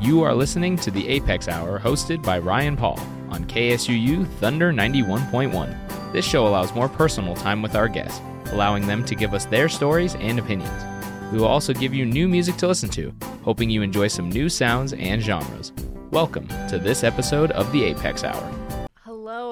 [0.00, 3.00] You are listening to the Apex Hour hosted by Ryan Paul
[3.30, 6.12] on KSUU Thunder 91.1.
[6.12, 8.20] This show allows more personal time with our guests,
[8.52, 10.84] allowing them to give us their stories and opinions.
[11.32, 14.48] We will also give you new music to listen to, hoping you enjoy some new
[14.48, 15.72] sounds and genres.
[16.12, 18.67] Welcome to this episode of the Apex Hour.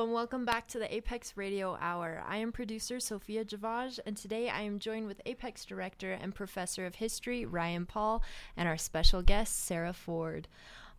[0.02, 2.22] And welcome back to the Apex Radio Hour.
[2.28, 6.84] I am producer Sophia Javaj, and today I am joined with Apex director and professor
[6.84, 8.22] of history Ryan Paul
[8.58, 10.48] and our special guest Sarah Ford.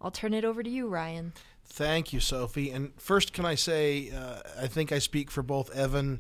[0.02, 1.34] I'll turn it over to you, Ryan.
[1.64, 2.72] Thank you, Sophie.
[2.72, 6.20] And first, can I say, uh, I think I speak for both Evan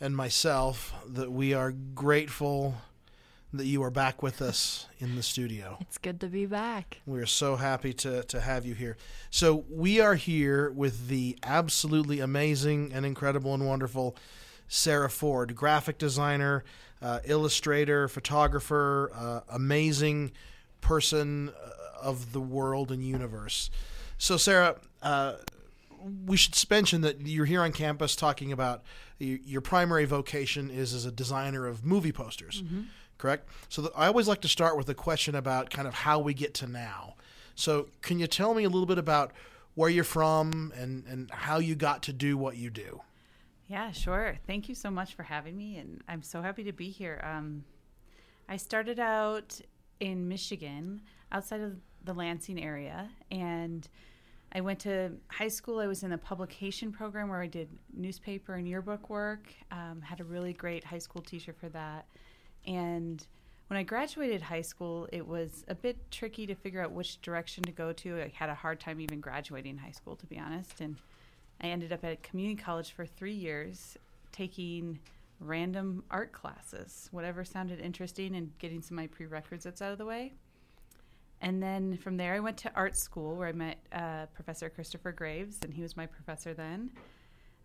[0.00, 2.74] and myself that we are grateful
[3.52, 5.76] that you are back with us in the studio.
[5.80, 7.00] It's good to be back.
[7.06, 8.96] We are so happy to, to have you here.
[9.30, 14.16] So, we are here with the absolutely amazing and incredible and wonderful
[14.68, 16.64] Sarah Ford, graphic designer,
[17.02, 20.32] uh, illustrator, photographer, uh, amazing
[20.80, 23.70] person uh, of the world and universe.
[24.16, 25.34] So, Sarah, uh,
[26.24, 28.82] we should mention that you're here on campus talking about
[29.18, 32.62] your primary vocation is as a designer of movie posters.
[32.62, 32.82] Mm-hmm
[33.22, 33.48] correct?
[33.68, 36.34] So the, I always like to start with a question about kind of how we
[36.34, 37.14] get to now.
[37.54, 39.32] So can you tell me a little bit about
[39.74, 43.00] where you're from and, and how you got to do what you do?
[43.68, 44.38] Yeah, sure.
[44.46, 47.20] Thank you so much for having me, and I'm so happy to be here.
[47.22, 47.64] Um,
[48.48, 49.60] I started out
[50.00, 51.00] in Michigan,
[51.30, 53.88] outside of the Lansing area, and
[54.52, 55.78] I went to high school.
[55.78, 59.46] I was in a publication program where I did newspaper and yearbook work.
[59.70, 62.06] Um, had a really great high school teacher for that.
[62.66, 63.24] And
[63.68, 67.64] when I graduated high school, it was a bit tricky to figure out which direction
[67.64, 68.22] to go to.
[68.22, 70.80] I had a hard time even graduating high school, to be honest.
[70.80, 70.96] And
[71.60, 73.96] I ended up at community college for three years
[74.30, 74.98] taking
[75.40, 80.06] random art classes, whatever sounded interesting, and getting some of my prerequisites out of the
[80.06, 80.32] way.
[81.40, 85.10] And then from there, I went to art school where I met uh, Professor Christopher
[85.10, 86.90] Graves, and he was my professor then.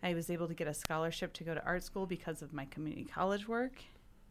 [0.02, 2.64] I was able to get a scholarship to go to art school because of my
[2.66, 3.82] community college work.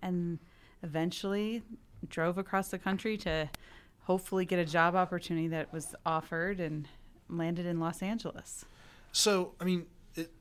[0.02, 0.40] And
[0.84, 1.64] eventually
[2.08, 3.50] drove across the country to
[4.04, 6.88] hopefully get a job opportunity that was offered and
[7.30, 8.66] landed in Los Angeles.
[9.12, 9.86] So, I mean,
[10.16, 10.32] it,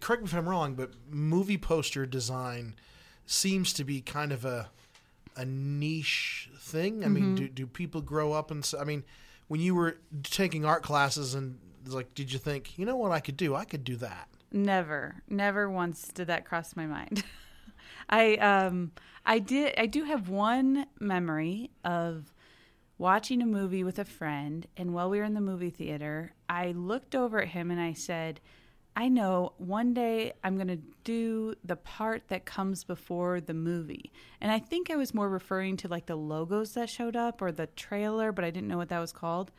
[0.00, 2.74] correct me if I'm wrong, but movie poster design
[3.26, 4.70] seems to be kind of a
[5.36, 7.02] a niche thing.
[7.02, 7.14] I mm-hmm.
[7.14, 9.04] mean, do, do people grow up and I mean,
[9.48, 13.20] when you were taking art classes and like, did you think, you know what I
[13.20, 13.54] could do?
[13.54, 14.28] I could do that.
[14.52, 17.24] Never, never once did that cross my mind.
[18.08, 18.92] I um
[19.24, 22.32] I did I do have one memory of
[22.98, 26.72] watching a movie with a friend and while we were in the movie theater, I
[26.72, 28.40] looked over at him and I said,
[28.96, 34.12] I know one day I'm going to do the part that comes before the movie.
[34.40, 37.50] And I think I was more referring to like the logos that showed up or
[37.50, 39.50] the trailer, but I didn't know what that was called.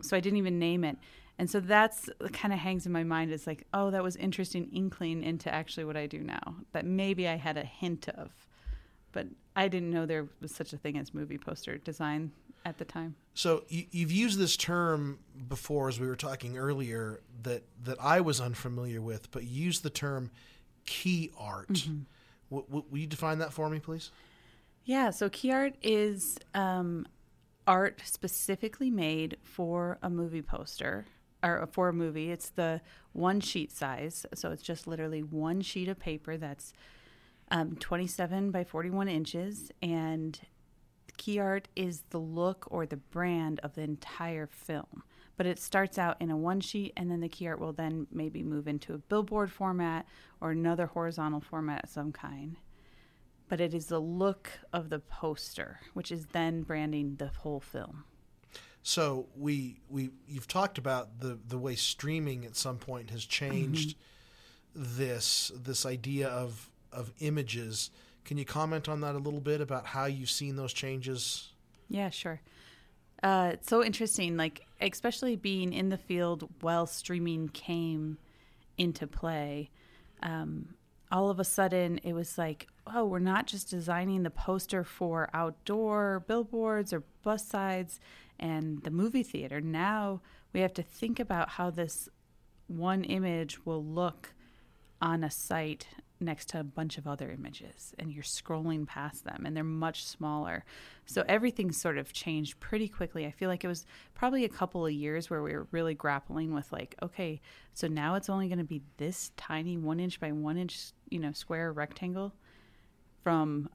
[0.00, 0.96] So I didn't even name it.
[1.38, 4.70] And so that's kind of hangs in my mind as like, oh, that was interesting
[4.72, 8.30] inkling into actually what I do now that maybe I had a hint of.
[9.12, 12.32] But I didn't know there was such a thing as movie poster design
[12.64, 13.16] at the time.
[13.34, 18.20] So you, have used this term before, as we were talking earlier, that that I
[18.20, 20.30] was unfamiliar with, but you used the term
[20.84, 21.68] key art.
[21.68, 22.00] Mm-hmm.
[22.50, 24.10] W- w- will you define that for me, please?
[24.84, 25.10] Yeah.
[25.10, 27.06] So key art is um,
[27.66, 31.06] art specifically made for a movie poster
[31.42, 32.30] or for a movie.
[32.30, 32.80] It's the
[33.12, 36.72] one sheet size, so it's just literally one sheet of paper that's
[37.50, 40.40] um, 27 by 41 inches, and
[41.16, 45.02] key art is the look or the brand of the entire film.
[45.36, 48.06] But it starts out in a one sheet, and then the key art will then
[48.10, 50.06] maybe move into a billboard format
[50.40, 52.56] or another horizontal format of some kind.
[53.48, 58.04] But it is the look of the poster, which is then branding the whole film.
[58.86, 63.96] So we we you've talked about the the way streaming at some point has changed
[64.76, 64.96] mm-hmm.
[64.96, 67.90] this this idea of of images.
[68.24, 71.48] Can you comment on that a little bit about how you've seen those changes?
[71.88, 72.40] Yeah, sure.
[73.24, 78.18] Uh, it's so interesting, like especially being in the field while streaming came
[78.78, 79.68] into play.
[80.22, 80.76] Um,
[81.10, 85.28] all of a sudden, it was like, oh, we're not just designing the poster for
[85.34, 88.00] outdoor billboards or bus sides
[88.38, 89.60] and the movie theater.
[89.60, 90.20] Now
[90.52, 92.08] we have to think about how this
[92.68, 94.34] one image will look
[95.00, 95.86] on a site
[96.18, 100.04] next to a bunch of other images and you're scrolling past them and they're much
[100.04, 100.64] smaller.
[101.04, 103.26] So everything's sort of changed pretty quickly.
[103.26, 103.84] I feel like it was
[104.14, 107.40] probably a couple of years where we were really grappling with like, okay,
[107.74, 111.18] so now it's only going to be this tiny one inch by one inch, you
[111.18, 112.32] know, square rectangle
[113.26, 113.68] from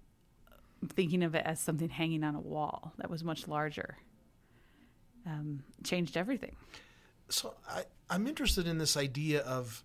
[0.95, 3.97] thinking of it as something hanging on a wall that was much larger
[5.25, 6.55] um, changed everything.
[7.27, 9.83] So I, I'm interested in this idea of,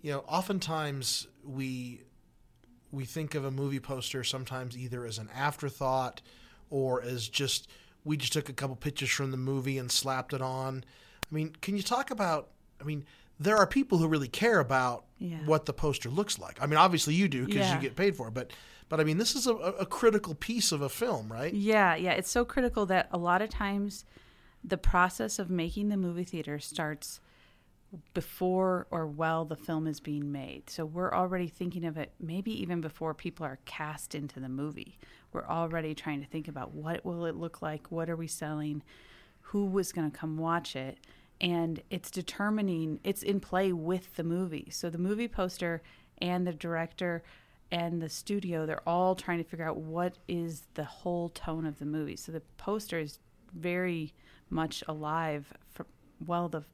[0.00, 2.02] you know, oftentimes we
[2.92, 6.20] we think of a movie poster sometimes either as an afterthought
[6.70, 7.68] or as just
[8.04, 10.84] we just took a couple pictures from the movie and slapped it on.
[11.28, 12.50] I mean, can you talk about?
[12.80, 13.04] I mean,
[13.40, 15.38] there are people who really care about Yeah.
[15.46, 16.62] what the poster looks like.
[16.62, 17.74] I mean, obviously you do because Yeah.
[17.74, 18.52] you get paid for it, but
[18.90, 21.54] but I mean, this is a, a critical piece of a film, right?
[21.54, 22.10] Yeah, yeah.
[22.12, 24.04] It's so critical that a lot of times
[24.62, 27.20] the process of making the movie theater starts
[28.14, 30.68] before or while the film is being made.
[30.68, 34.98] So we're already thinking of it maybe even before people are cast into the movie.
[35.32, 38.82] We're already trying to think about what will it look like, what are we selling,
[39.40, 40.98] who was going to come watch it,
[41.40, 44.68] and it's determining it's in play with the movie.
[44.70, 45.80] So the movie poster
[46.18, 47.22] and the director
[47.72, 51.78] and the studio they're all trying to figure out what is the whole tone of
[51.78, 52.16] the movie.
[52.16, 53.18] So the poster is
[53.52, 54.12] very
[54.48, 55.86] much alive for,
[56.24, 56.64] while the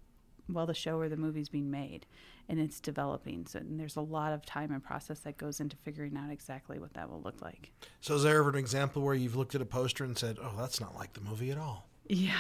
[0.49, 2.07] while the show or the movie's being made
[2.49, 3.47] and it's developing.
[3.47, 6.79] So and there's a lot of time and process that goes into figuring out exactly
[6.79, 7.73] what that will look like.
[8.01, 10.55] So is there ever an example where you've looked at a poster and said, "Oh,
[10.57, 11.89] that's not like the movie at all"?
[12.09, 12.39] Yeah.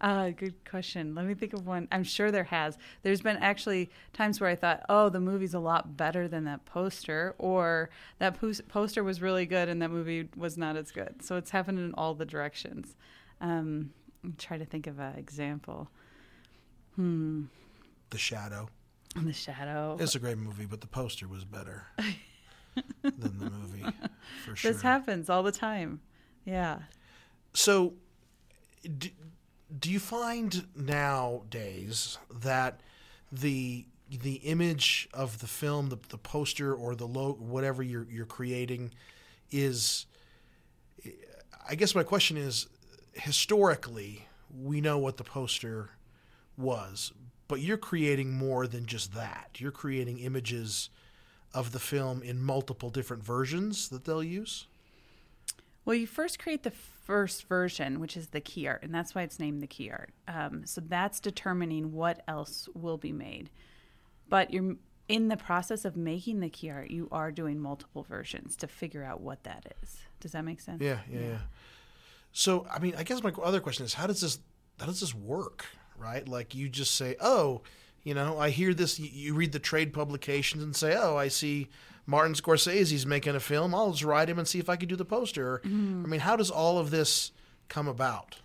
[0.00, 1.14] Uh, good question.
[1.14, 1.88] Let me think of one.
[1.92, 2.78] I'm sure there has.
[3.02, 6.64] There's been actually times where I thought, oh, the movie's a lot better than that
[6.64, 11.22] poster, or that pos- poster was really good and that movie was not as good.
[11.22, 12.96] So it's happened in all the directions.
[13.40, 13.90] Um,
[14.24, 15.88] I'm trying to think of an example.
[16.96, 17.44] Hmm.
[18.10, 18.68] The Shadow.
[19.14, 19.96] The Shadow.
[20.00, 21.86] It's a great movie, but the poster was better
[23.02, 23.84] than the movie
[24.44, 24.72] for sure.
[24.72, 26.00] This happens all the time.
[26.44, 26.80] Yeah.
[27.52, 27.94] So,
[28.98, 29.08] do,
[29.78, 32.80] do you find nowadays that
[33.32, 38.26] the the image of the film, the, the poster or the logo, whatever you're you're
[38.26, 38.92] creating,
[39.50, 40.06] is?
[41.68, 42.68] I guess my question is,
[43.12, 44.26] historically,
[44.56, 45.90] we know what the poster
[46.56, 47.12] was,
[47.48, 49.56] but you're creating more than just that.
[49.58, 50.90] You're creating images
[51.52, 54.68] of the film in multiple different versions that they'll use.
[55.84, 56.72] Well, you first create the
[57.06, 60.10] first version, which is the key art, and that's why it's named the key art.
[60.26, 63.48] Um, so that's determining what else will be made.
[64.28, 64.76] But you're
[65.08, 69.04] in the process of making the key art, you are doing multiple versions to figure
[69.04, 69.98] out what that is.
[70.20, 70.82] Does that make sense?
[70.82, 71.38] Yeah, yeah, yeah.
[72.32, 74.40] So, I mean, I guess my other question is, how does this
[74.80, 75.66] how does this work?
[75.96, 76.28] Right?
[76.28, 77.62] Like you just say, oh,
[78.02, 78.98] you know, I hear this.
[78.98, 81.68] You read the trade publications and say, oh, I see
[82.06, 83.74] Martin Scorsese's making a film.
[83.74, 85.60] I'll just write him and see if I can do the poster.
[85.64, 87.32] I mean, how does all of this
[87.68, 88.36] come about?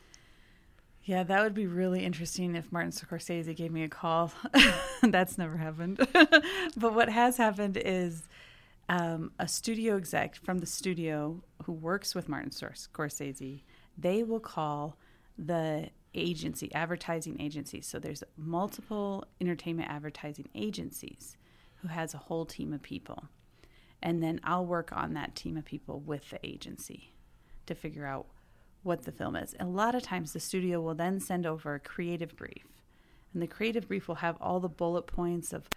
[1.03, 4.31] Yeah, that would be really interesting if Martin Scorsese gave me a call.
[5.03, 5.97] That's never happened.
[6.77, 8.27] but what has happened is
[8.87, 13.63] um, a studio exec from the studio who works with Martin Scorsese,
[13.97, 14.97] they will call
[15.37, 17.81] the agency, advertising agency.
[17.81, 21.37] So there's multiple entertainment advertising agencies
[21.77, 23.25] who has a whole team of people.
[24.01, 27.13] And then I'll work on that team of people with the agency
[27.67, 28.27] to figure out
[28.83, 29.55] what the film is.
[29.59, 32.65] A lot of times the studio will then send over a creative brief.
[33.33, 35.69] And the creative brief will have all the bullet points of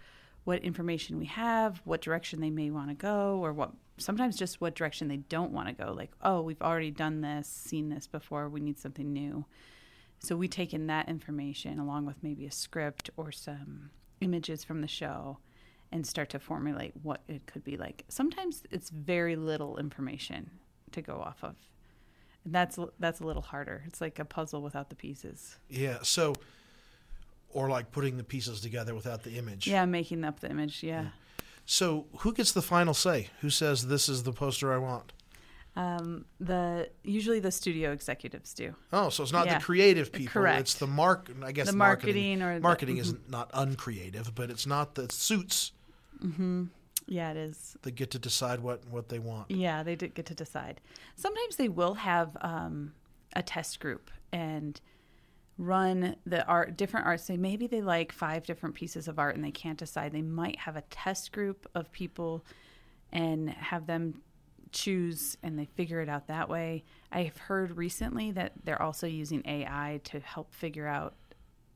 [0.43, 4.61] what information we have, what direction they may want to go, or what sometimes just
[4.61, 5.93] what direction they don't want to go.
[5.93, 9.45] Like, oh, we've already done this, seen this before, we need something new.
[10.19, 13.89] So we take in that information along with maybe a script or some
[14.21, 15.37] images from the show
[15.95, 18.03] and start to formulate what it could be like.
[18.09, 20.51] Sometimes it's very little information
[20.91, 21.55] to go off of.
[22.43, 23.83] And that's that's a little harder.
[23.87, 25.57] It's like a puzzle without the pieces.
[25.69, 25.99] Yeah.
[26.03, 26.35] So,
[27.49, 29.67] or like putting the pieces together without the image.
[29.67, 30.83] Yeah, making up the image.
[30.83, 31.07] Yeah.
[31.65, 33.29] So, who gets the final say?
[33.39, 35.13] Who says this is the poster I want?
[35.77, 38.75] Um, the usually the studio executives do.
[38.93, 39.57] Oh, so it's not Yeah.
[39.59, 40.33] the creative people.
[40.33, 40.59] Correct.
[40.59, 41.31] It's the mark.
[41.43, 42.39] I guess The marketing.
[42.39, 43.01] marketing or the- marketing mhm.
[43.01, 45.71] is not uncreative, but it's not the suits
[47.07, 47.77] Yeah, it is.
[47.83, 49.51] They get to decide what what they want.
[49.51, 50.81] Yeah, they did get to decide.
[51.15, 52.93] Sometimes they will have um,
[53.35, 54.79] a test group and
[55.57, 59.43] run the art different art say maybe they like five different pieces of art and
[59.43, 62.43] they can't decide they might have a test group of people
[63.13, 64.21] and have them
[64.73, 69.41] choose and they figure it out that way i've heard recently that they're also using
[69.45, 71.15] ai to help figure out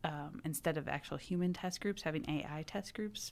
[0.03, 3.31] um, instead of actual human test groups having ai test groups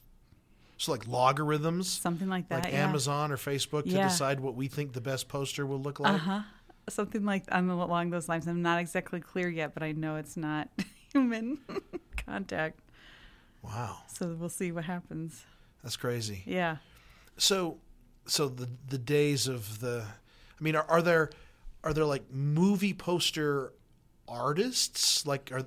[0.78, 2.88] So like logarithms, something like that like yeah.
[2.88, 4.08] Amazon or Facebook, to Yeah.
[4.08, 6.14] decide what we think the best poster will look like.
[6.16, 6.42] Uh-huh.
[6.90, 8.48] Something like I'm along those lines.
[8.48, 10.70] I'm not exactly clear yet, but I know it's not
[11.14, 11.58] human
[12.26, 12.80] contact.
[13.64, 15.44] Wow, So we'll see what happens.
[15.84, 16.44] that's crazy.
[16.46, 16.78] Yeah.
[17.38, 17.80] So,
[18.26, 20.06] so the the days of the,
[20.60, 21.32] I mean, are, are there
[21.84, 23.74] are there like movie poster
[24.28, 25.26] artists?
[25.26, 25.64] Like are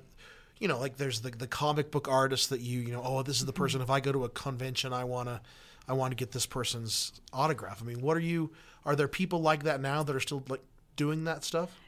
[0.61, 3.39] you know, like there's the the comic book artists that you you know, oh, this
[3.39, 3.81] is the person.
[3.81, 5.41] If I go to a convention, I wanna
[5.87, 7.81] I want to get this person's autograph.
[7.81, 8.51] I mean, what are you?
[8.85, 10.61] Are there people like that now that are still like
[10.95, 11.79] doing that stuff?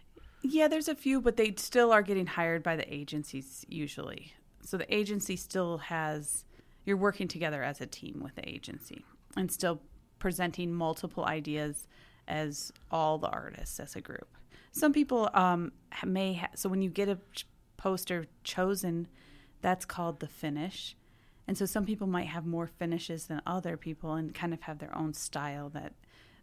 [0.42, 4.34] Yeah, there's a few, but they still are getting hired by the agencies usually.
[4.64, 6.44] So the agency still has
[6.84, 9.06] you're working together as a team with the agency
[9.38, 9.82] and still
[10.18, 11.88] presenting multiple ideas
[12.28, 14.28] as all the artists as a group.
[14.72, 15.72] Some people um,
[16.04, 17.20] may ha- so when you get a
[17.84, 19.10] poster chosen,
[19.62, 20.96] that's called the finish.
[21.46, 24.80] And so some people might have more finishes than other people and kind of have
[24.80, 25.92] their own style that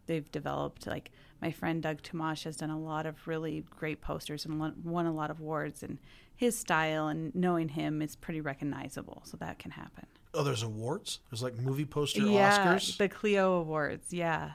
[0.05, 0.87] they've developed.
[0.87, 5.07] Like my friend Doug Tomash has done a lot of really great posters and won
[5.07, 5.97] a lot of awards, and
[6.37, 9.23] his style and knowing him is pretty recognizable.
[9.25, 10.05] So that can happen.
[10.35, 11.21] Oh, there's awards.
[11.31, 12.99] There's like movie poster yeah, Oscars.
[12.99, 14.13] the Clio Awards.
[14.13, 14.51] Yeah,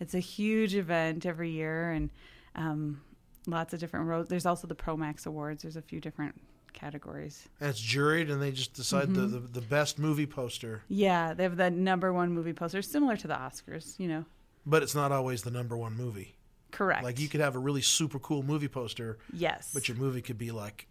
[0.00, 2.10] it's a huge event every year, and
[2.56, 3.00] um,
[3.46, 4.28] lots of different roads.
[4.28, 5.62] There's also the Promax Awards.
[5.62, 6.34] There's a few different
[6.72, 7.48] categories.
[7.60, 9.32] And it's juried, and they just decide mm-hmm.
[9.32, 10.82] the, the, the best movie poster.
[10.88, 13.98] Yeah, they have the number one movie poster, similar to the Oscars.
[13.98, 14.24] You know,
[14.64, 16.36] but it's not always the number one movie.
[16.70, 17.02] Correct.
[17.02, 19.18] Like you could have a really super cool movie poster.
[19.32, 19.70] Yes.
[19.72, 20.86] But your movie could be like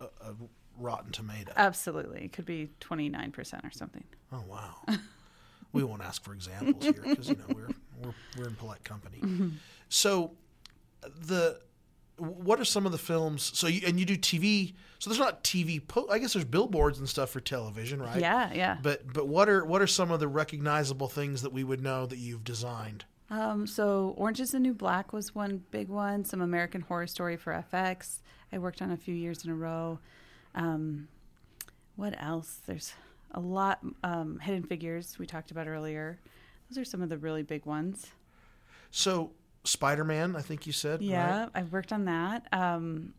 [0.00, 0.34] a, a
[0.78, 1.52] Rotten Tomato.
[1.56, 4.04] Absolutely, it could be twenty nine percent or something.
[4.32, 4.76] Oh wow.
[5.72, 7.68] we won't ask for examples here because you know we're,
[8.02, 9.18] we're we're in polite company.
[9.18, 9.48] Mm-hmm.
[9.88, 10.32] So
[11.02, 11.60] the
[12.18, 13.50] what are some of the films?
[13.54, 14.74] So you, and you do TV.
[14.98, 15.86] So there's not TV.
[15.86, 18.20] Po- I guess there's billboards and stuff for television, right?
[18.20, 18.78] Yeah, yeah.
[18.82, 22.06] But but what are what are some of the recognizable things that we would know
[22.06, 23.04] that you've designed?
[23.30, 26.24] Um, so Orange is the New Black was one big one.
[26.24, 28.20] Some American Horror Story for FX.
[28.52, 29.98] I worked on a few years in a row.
[30.54, 31.08] Um,
[31.96, 32.60] what else?
[32.66, 32.94] There's
[33.32, 33.80] a lot.
[34.02, 36.18] Um, Hidden Figures we talked about earlier.
[36.70, 38.06] Those are some of the really big ones.
[38.90, 39.30] So
[39.68, 41.02] Spider Man, I think you said.
[41.02, 41.48] Yeah, right?
[41.54, 42.46] I've worked on that.
[42.52, 43.12] Um,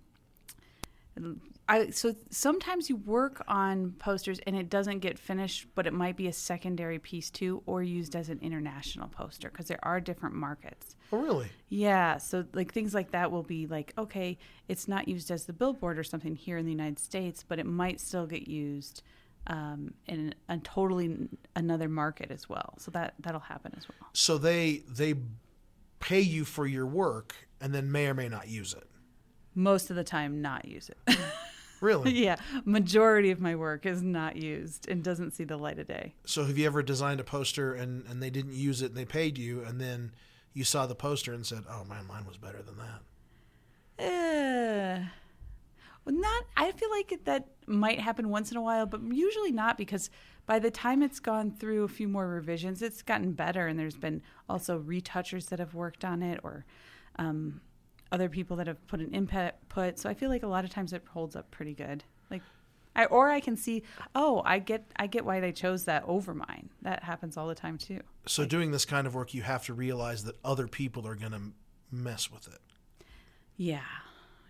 [1.68, 6.18] I so sometimes you work on posters and it doesn't get finished, but it might
[6.18, 10.34] be a secondary piece too, or used as an international poster because there are different
[10.34, 10.96] markets.
[11.12, 11.50] Oh, really?
[11.70, 12.18] Yeah.
[12.18, 14.38] So like things like that will be like, okay,
[14.68, 17.66] it's not used as the billboard or something here in the United States, but it
[17.66, 19.04] might still get used
[19.48, 22.74] um, in a totally another market as well.
[22.80, 24.10] So that that'll happen as well.
[24.14, 25.14] So they they
[26.00, 28.88] pay you for your work and then may or may not use it.
[29.56, 31.18] Most of the time, not use it.
[31.82, 32.12] really?
[32.12, 32.38] yeah.
[32.66, 36.14] Majority of my work is not used and doesn't see the light of day.
[36.26, 39.06] So, have you ever designed a poster and, and they didn't use it and they
[39.06, 40.12] paid you, and then
[40.54, 43.02] you saw the poster and said, "Oh man, mine was better than that."
[44.00, 45.06] Uh,
[46.10, 46.46] not.
[46.58, 50.10] I feel like that might happen once in a while, but usually not because
[50.46, 53.98] by the time it's gone through a few more revisions, it's gotten better, and there's
[53.98, 56.66] been also retouchers that have worked on it, or
[57.18, 57.62] um,
[58.12, 59.54] other people that have put an input.
[60.00, 62.04] So I feel like a lot of times it holds up pretty good.
[62.32, 62.42] Like,
[62.96, 63.84] I, or I can see,
[64.16, 66.70] oh, I get, I get why they chose that over mine.
[66.82, 68.02] That happens all the time too.
[68.26, 71.16] So like, doing this kind of work, you have to realize that other people are
[71.16, 71.42] going to
[71.92, 72.60] mess with it.
[73.56, 73.82] Yeah,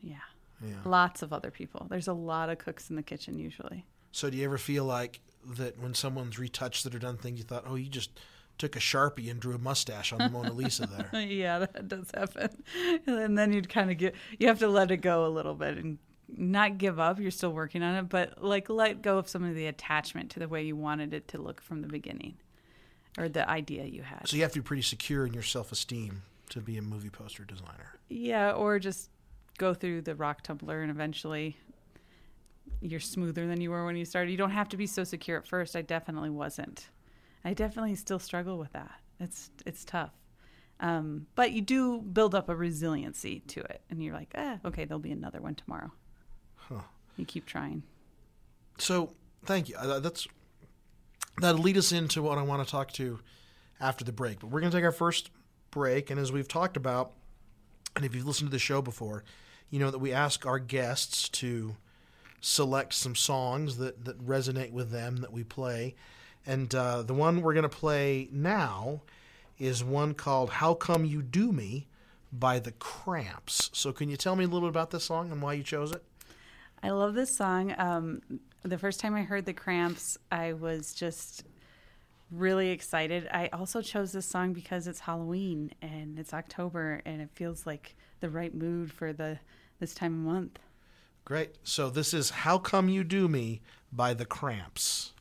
[0.01, 0.17] yeah.
[0.61, 0.75] Yeah.
[0.85, 1.87] Lots of other people.
[1.89, 3.85] There's a lot of cooks in the kitchen usually.
[4.11, 7.45] So do you ever feel like that when someone's retouched it or done things, you
[7.45, 8.19] thought, oh, you just
[8.57, 11.21] took a sharpie and drew a mustache on the Mona Lisa there.
[11.21, 12.63] yeah, that does happen.
[13.07, 15.77] And then you'd kind of get you have to let it go a little bit
[15.77, 15.97] and
[16.27, 17.19] not give up.
[17.19, 20.39] You're still working on it, but like let go of some of the attachment to
[20.39, 22.35] the way you wanted it to look from the beginning,
[23.17, 24.27] or the idea you had.
[24.27, 27.09] So you have to be pretty secure in your self esteem to be a movie
[27.09, 27.97] poster designer.
[28.09, 29.09] Yeah, or just
[29.59, 31.57] go through the rock tumbler and eventually
[32.81, 34.31] you're smoother than you were when you started.
[34.31, 35.75] You don't have to be so secure at first.
[35.75, 36.89] I definitely wasn't.
[37.45, 38.91] I definitely still struggle with that.
[39.19, 40.11] It's it's tough.
[40.79, 44.85] Um, but you do build up a resiliency to it, and you're like, ah, okay,
[44.85, 45.91] there'll be another one tomorrow.
[46.55, 46.81] Huh.
[47.17, 47.83] You keep trying.
[48.77, 49.11] So,
[49.45, 49.75] thank you.
[49.75, 50.25] Uh, that's
[51.41, 53.19] that'll lead us into what I want to talk to
[53.81, 54.39] after the break.
[54.39, 55.31] But we're going to take our first
[55.69, 57.11] break, and as we've talked about,
[57.97, 59.25] and if you've listened to the show before,
[59.69, 61.75] you know that we ask our guests to
[62.41, 65.95] select some songs that, that resonate with them that we play.
[66.45, 69.01] And uh, the one we're going to play now
[69.57, 71.87] is one called How Come You Do Me
[72.31, 73.69] by the Cramps.
[73.73, 75.91] So, can you tell me a little bit about this song and why you chose
[75.91, 76.03] it?
[76.81, 77.75] I love this song.
[77.77, 78.21] Um,
[78.63, 81.43] the first time I heard the Cramps, I was just
[82.31, 83.27] really excited.
[83.31, 87.95] I also chose this song because it's Halloween and it's October and it feels like
[88.19, 89.39] the right mood for the
[89.79, 90.59] this time of month.
[91.25, 91.55] Great.
[91.63, 95.13] So this is How Come You Do Me by The Cramps.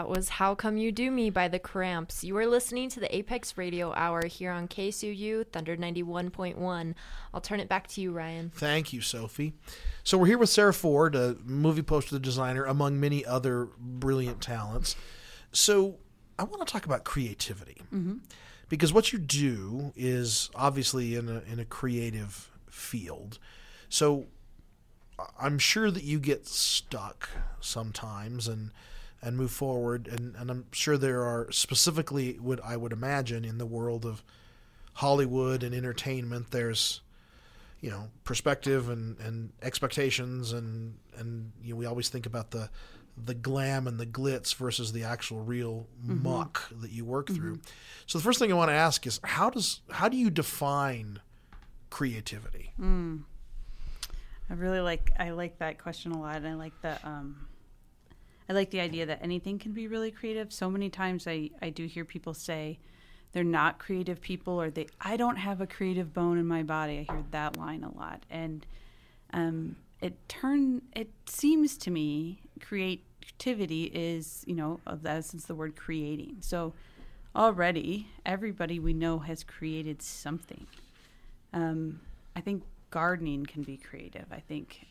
[0.00, 2.24] That was How Come You Do Me by The Cramps.
[2.24, 6.94] You are listening to the Apex Radio Hour here on KSUU Thunder 91.1.
[7.34, 8.50] I'll turn it back to you, Ryan.
[8.54, 9.52] Thank you, Sophie.
[10.02, 14.96] So we're here with Sarah Ford, a movie poster designer, among many other brilliant talents.
[15.52, 15.98] So
[16.38, 18.20] I want to talk about creativity mm-hmm.
[18.70, 23.38] because what you do is obviously in a in a creative field.
[23.90, 24.28] So
[25.38, 27.28] I'm sure that you get stuck
[27.60, 28.70] sometimes and
[29.22, 33.58] and move forward and, and I'm sure there are specifically what I would imagine in
[33.58, 34.22] the world of
[34.94, 37.00] Hollywood and entertainment there's
[37.80, 42.70] you know perspective and, and expectations and and you know, we always think about the
[43.24, 46.22] the glam and the glitz versus the actual real mm-hmm.
[46.22, 47.54] muck that you work through.
[47.56, 47.70] Mm-hmm.
[48.06, 51.20] So the first thing I want to ask is how does how do you define
[51.90, 52.72] creativity?
[52.80, 53.22] Mm.
[54.48, 57.46] I really like I like that question a lot, and I like the um,
[58.50, 60.52] I like the idea that anything can be really creative.
[60.52, 62.80] So many times I I do hear people say
[63.30, 67.06] they're not creative people, or they I don't have a creative bone in my body.
[67.08, 68.66] I hear that line a lot, and
[69.32, 75.54] um, it turn it seems to me creativity is you know of the essence the
[75.54, 76.38] word creating.
[76.40, 76.74] So
[77.36, 80.66] already everybody we know has created something.
[81.52, 82.00] Um,
[82.34, 84.26] I think gardening can be creative.
[84.32, 84.88] I think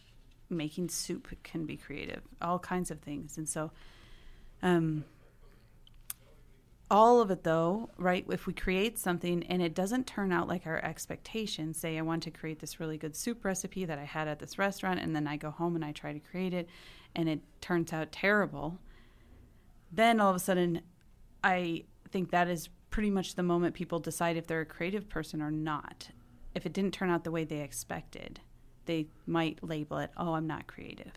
[0.49, 2.21] making soup can be creative.
[2.41, 3.71] All kinds of things, and so,
[4.61, 5.05] um,
[6.91, 8.25] all of it though, right?
[8.29, 12.23] If we create something and it doesn't turn out like our expectations, say I want
[12.23, 15.27] to create this really good soup recipe that I had at this restaurant, and then
[15.27, 16.67] I go home and I try to create it,
[17.15, 18.79] and it turns out terrible.
[19.91, 20.81] Then all of a sudden,
[21.43, 25.41] I think that is pretty much the moment people decide if they're a creative person
[25.41, 26.09] or not.
[26.55, 28.39] If it didn't turn out the way they expected,
[28.89, 31.11] they might label it, oh, I'm not creative.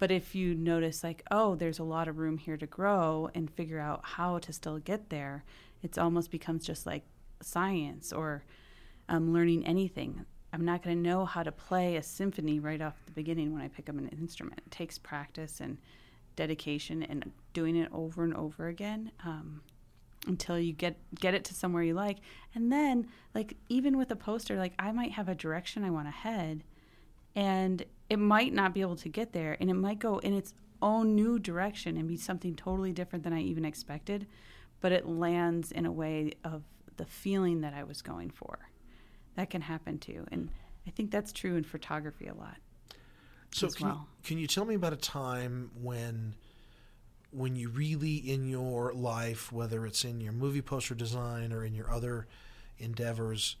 [0.00, 3.48] But if you notice, like, oh, there's a lot of room here to grow and
[3.48, 5.44] figure out how to still get there,
[5.80, 7.04] it almost becomes just like
[7.40, 8.42] science or
[9.08, 10.24] um, learning anything.
[10.52, 13.62] I'm not going to know how to play a symphony right off the beginning when
[13.62, 14.60] I pick up an instrument.
[14.66, 15.78] It takes practice and
[16.34, 19.60] dedication and doing it over and over again um,
[20.26, 22.18] until you get get it to somewhere you like.
[22.56, 26.08] And then, like even with a poster, like I might have a direction I want
[26.08, 26.64] to head,
[27.34, 30.54] and it might not be able to get there, and it might go in its
[30.80, 34.26] own new direction and be something totally different than I even expected,
[34.80, 36.62] but it lands in a way of
[36.96, 38.58] the feeling that I was going for.
[39.36, 40.50] That can happen too, and
[40.86, 42.56] I think that's true in photography a lot.
[43.52, 44.08] So can, well.
[44.22, 46.34] you, can you tell me about a time when
[47.30, 51.74] when you really in your life, whether it's in your movie poster design or in
[51.74, 52.26] your other
[52.78, 53.56] endeavors,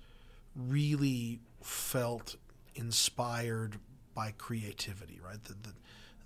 [0.56, 2.36] really felt
[2.78, 3.80] inspired
[4.14, 5.44] by creativity, right?
[5.44, 5.74] The the,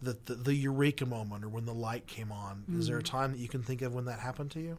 [0.03, 2.67] the, the, the eureka moment or when the light came on.
[2.73, 3.05] Is there a Mm-hmm.
[3.05, 4.79] time that you can think of when that happened to you?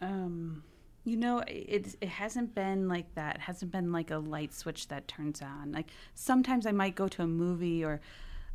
[0.00, 0.64] Um,
[1.04, 3.36] you know, it it hasn't been like that.
[3.36, 5.72] It hasn't been like a light switch that turns on.
[5.72, 8.00] Like sometimes I might go to a movie or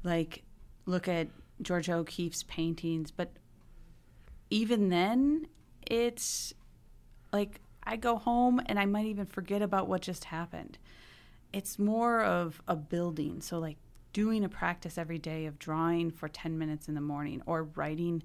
[0.03, 0.43] like
[0.85, 1.29] look at
[1.61, 3.31] Georgia O'Keeffe's paintings, but
[4.49, 5.47] even then,
[5.89, 6.53] it's
[7.31, 10.77] like I go home and I might even forget about what just happened.
[11.53, 13.41] It's more of a building.
[13.41, 13.77] So, like
[14.13, 18.23] doing a practice every day of drawing for 10 minutes in the morning or writing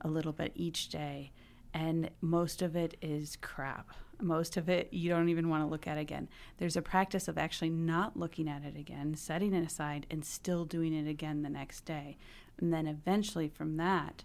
[0.00, 1.32] a little bit each day.
[1.74, 3.90] And most of it is crap.
[4.20, 6.28] Most of it you don't even want to look at again.
[6.58, 10.64] There's a practice of actually not looking at it again, setting it aside, and still
[10.64, 12.18] doing it again the next day.
[12.58, 14.22] And then eventually from that,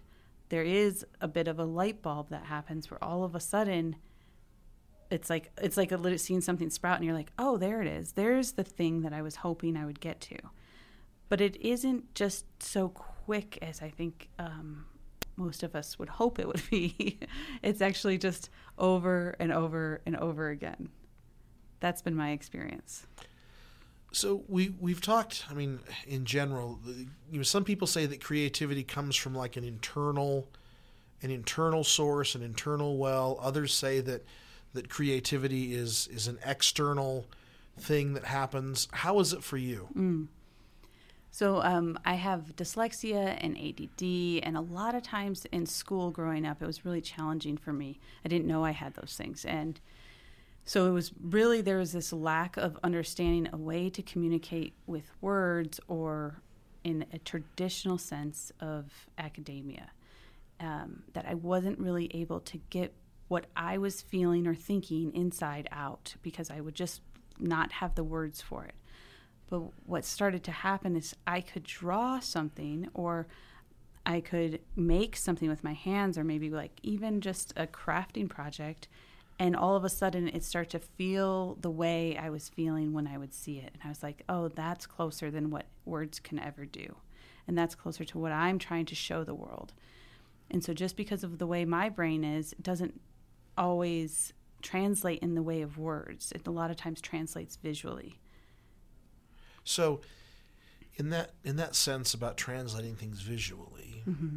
[0.50, 3.96] there is a bit of a light bulb that happens where all of a sudden
[5.10, 7.88] it's like it's like a little seeing something sprout and you're like oh there it
[7.88, 10.36] is there's the thing that i was hoping i would get to
[11.28, 14.84] but it isn't just so quick as i think um,
[15.36, 17.18] most of us would hope it would be
[17.62, 20.88] it's actually just over and over and over again
[21.80, 23.06] that's been my experience
[24.10, 25.44] So we we've talked.
[25.50, 26.80] I mean, in general,
[27.30, 30.48] you know, some people say that creativity comes from like an internal,
[31.20, 33.38] an internal source, an internal well.
[33.42, 34.24] Others say that
[34.72, 37.26] that creativity is is an external
[37.78, 38.88] thing that happens.
[38.92, 39.88] How is it for you?
[41.30, 46.46] So um, I have dyslexia and ADD, and a lot of times in school growing
[46.46, 48.00] up, it was really challenging for me.
[48.24, 49.78] I didn't know I had those things, and
[50.64, 55.10] so it was really there was this lack of understanding a way to communicate with
[55.20, 56.42] words or
[56.82, 59.90] in a traditional sense of academia.
[60.60, 62.92] Um, that I wasn't really able to get
[63.28, 67.02] what I was feeling or thinking inside out because I would just
[67.38, 68.74] not have the words for it.
[69.48, 73.26] But what started to happen is I could draw something or
[74.04, 78.88] I could make something with my hands or maybe like even just a crafting project
[79.38, 83.06] and all of a sudden it started to feel the way I was feeling when
[83.06, 86.38] I would see it and I was like, "Oh, that's closer than what words can
[86.38, 86.96] ever do."
[87.46, 89.74] And that's closer to what I'm trying to show the world.
[90.50, 93.00] And so just because of the way my brain is, it doesn't
[93.58, 96.32] always translate in the way of words.
[96.32, 98.18] It a lot of times translates visually.
[99.64, 100.00] So,
[100.96, 104.36] in that in that sense about translating things visually, mm-hmm.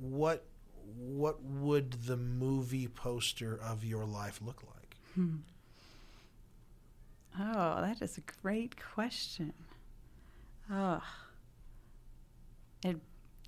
[0.00, 0.46] what
[0.96, 4.96] what would the movie poster of your life look like?
[5.14, 5.36] Hmm.
[7.38, 9.52] Oh, that is a great question.
[10.70, 11.02] Oh,
[12.84, 12.96] it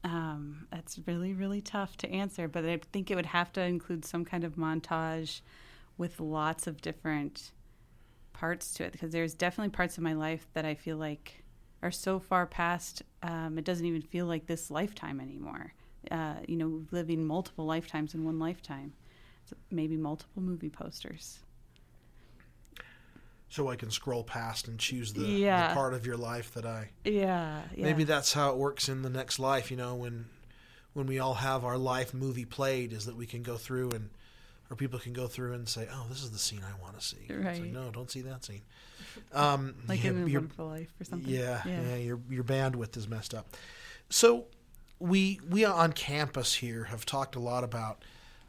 [0.04, 4.04] um, that's really really tough to answer, but I think it would have to include
[4.04, 5.40] some kind of montage
[5.96, 7.50] with lots of different
[8.32, 11.44] parts to it because there's definitely parts of my life that I feel like
[11.82, 13.02] are so far past.
[13.22, 15.72] Um, it doesn't even feel like this lifetime anymore.
[16.10, 18.92] Uh, you know, living multiple lifetimes in one lifetime.
[19.46, 21.40] So maybe multiple movie posters.
[23.48, 25.68] So I can scroll past and choose the, Yeah.
[25.68, 27.84] the part of your life that I Yeah, yeah.
[27.84, 29.70] maybe that's how it works in the next life.
[29.70, 30.26] You know, when
[30.92, 34.10] when we all have our life movie played, is that we can go through and
[34.70, 37.04] or people can go through and say, "Oh, this is the scene I want to
[37.04, 37.72] see." It's like, Right.
[37.72, 38.62] no, don't see that scene.
[39.32, 41.32] Um, like yeah, in your- wonderful life or something.
[41.32, 43.56] Yeah, yeah, your your bandwidth is messed up.
[44.10, 44.46] So
[44.98, 48.02] we we on campus here have talked a lot about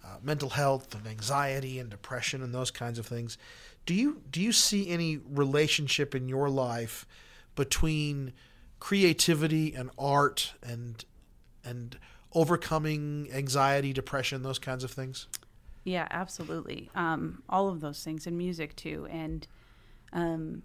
[0.03, 3.37] uh, mental health and anxiety and depression and those kinds of things.
[3.85, 7.05] Do you do you see any relationship in your life
[7.55, 8.33] between
[8.79, 11.03] creativity and art and
[11.63, 11.97] and
[12.33, 15.27] overcoming anxiety, depression, those kinds of things?
[15.83, 16.89] Yeah, absolutely.
[16.95, 19.07] Um, all of those things and music too.
[19.09, 19.47] And
[20.11, 20.63] um,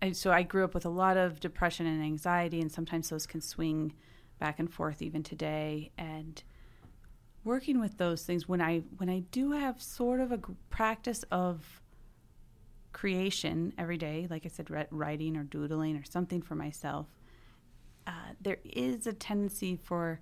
[0.00, 3.26] I, so I grew up with a lot of depression and anxiety, and sometimes those
[3.26, 3.94] can swing
[4.38, 5.90] back and forth even today.
[5.98, 6.42] And
[7.44, 11.82] working with those things when I when I do have sort of a practice of
[12.94, 17.06] creation every day, like I said, ri- writing or doodling or something for myself,
[18.06, 20.20] uh, there is a tendency for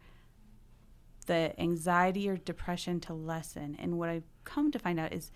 [1.27, 3.77] the anxiety or depression to lessen.
[3.79, 5.31] And what I've come to find out is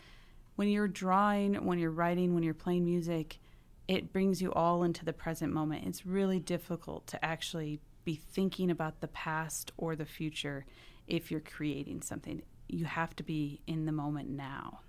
[0.56, 3.38] when you're drawing, when you're writing, when you're playing music,
[3.86, 5.86] it brings you all into the present moment.
[5.86, 10.64] It's really difficult to actually be thinking about the past or the future
[11.06, 12.42] if you're creating something.
[12.68, 14.80] You have to be in the moment now.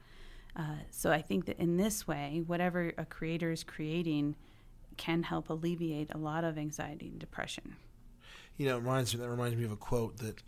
[0.57, 4.35] Uh, so I think that in this way, whatever a creator is creating
[4.97, 7.75] can help alleviate a lot of anxiety and depression.
[8.57, 10.41] You know, it reminds me that reminds me of a quote that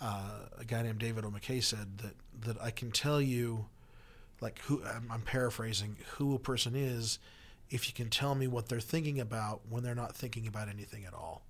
[0.00, 1.30] uh, a guy named David O.
[1.30, 2.14] McKay said that
[2.46, 3.66] that I can tell you,
[4.40, 7.18] like who I'm, I'm paraphrasing, who a person is
[7.70, 11.04] if you can tell me what they're thinking about when they're not thinking about anything
[11.04, 11.42] at all.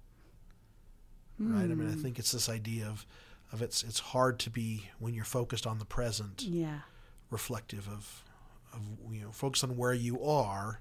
[1.39, 1.65] Right?
[1.65, 3.05] I mean, I think it's this idea of
[3.53, 6.81] of it's it's hard to be when you're focused on the present, Yeah.
[7.35, 8.25] Reflective of
[8.73, 8.81] of
[9.13, 10.81] you know focus on where you are.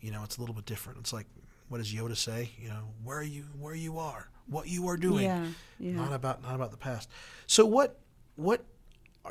[0.00, 1.00] You know, it's a little bit different.
[1.00, 1.26] It's like
[1.68, 2.50] what does Yoda say?
[2.60, 5.24] You know, where you where you are, what you are doing.
[5.24, 5.46] Yeah,
[5.78, 5.92] yeah.
[5.92, 7.08] Not about not about the past.
[7.46, 7.98] So what
[8.36, 8.64] what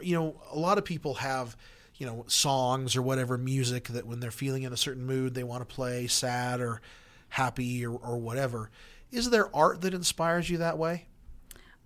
[0.02, 1.56] you know, a lot of people have
[1.96, 5.44] you know songs or whatever music that when they're feeling in a certain mood they
[5.44, 6.82] want to play sad or
[7.30, 8.72] happy or, or whatever.
[9.12, 11.08] Is there art that inspires you that way?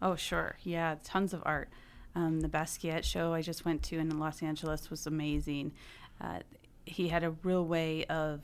[0.02, 0.58] Oh, sure.
[0.64, 1.70] Yeah, tons of art.
[2.16, 5.74] Um, the Basquiat show I just went to in Los Angeles was amazing.
[6.22, 6.40] Uh,
[6.86, 8.42] he had a real way of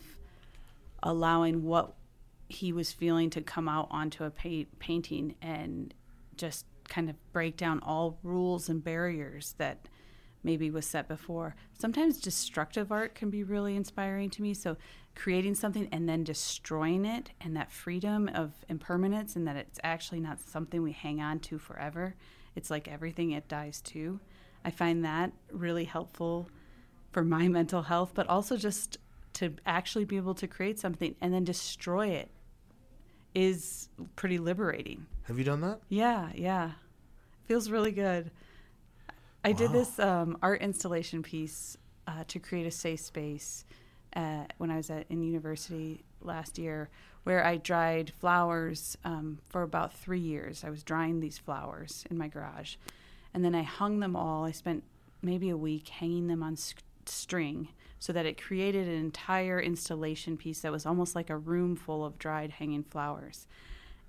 [1.04, 1.94] allowing what
[2.48, 5.94] he was feeling to come out onto a pa- painting and
[6.36, 9.88] just kind of break down all rules and barriers that
[10.44, 11.56] maybe was set before.
[11.78, 14.54] Sometimes destructive art can be really inspiring to me.
[14.54, 14.78] So
[15.16, 20.22] creating something and then destroying it and that freedom of impermanence and that it's actually
[20.22, 22.16] not something we hang on to forever.
[22.56, 24.20] It's like everything it dies too.
[24.64, 26.50] I find that really helpful
[27.12, 28.98] for my mental health, but also just
[29.34, 32.30] to actually be able to create something and then destroy it
[33.36, 35.06] is pretty liberating.
[35.24, 35.80] Have you done that?
[35.88, 36.72] Yeah, yeah.
[37.46, 38.32] Feels really good.
[39.44, 43.66] I did this um, art installation piece uh, to create a safe space
[44.16, 46.90] uh, when I was at in university last year,
[47.30, 50.64] where I dried flowers um, for about three years.
[50.64, 52.78] I was drying these flowers in my garage,
[53.36, 54.46] and then I hung them all.
[54.46, 54.84] I spent
[55.22, 56.74] maybe a week hanging them on s-
[57.06, 57.68] string
[58.00, 62.04] so that it created an entire installation piece that was almost like a room full
[62.04, 63.46] of dried hanging flowers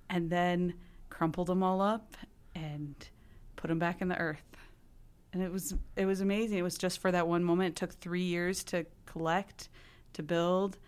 [0.09, 0.73] and then
[1.11, 2.17] crumpled them all up
[2.55, 2.95] and
[3.55, 4.57] put them back in the earth.
[5.31, 6.57] And it was it was amazing.
[6.57, 7.69] It was just for that one moment.
[7.69, 9.69] It took three years to collect,
[10.13, 10.79] to build.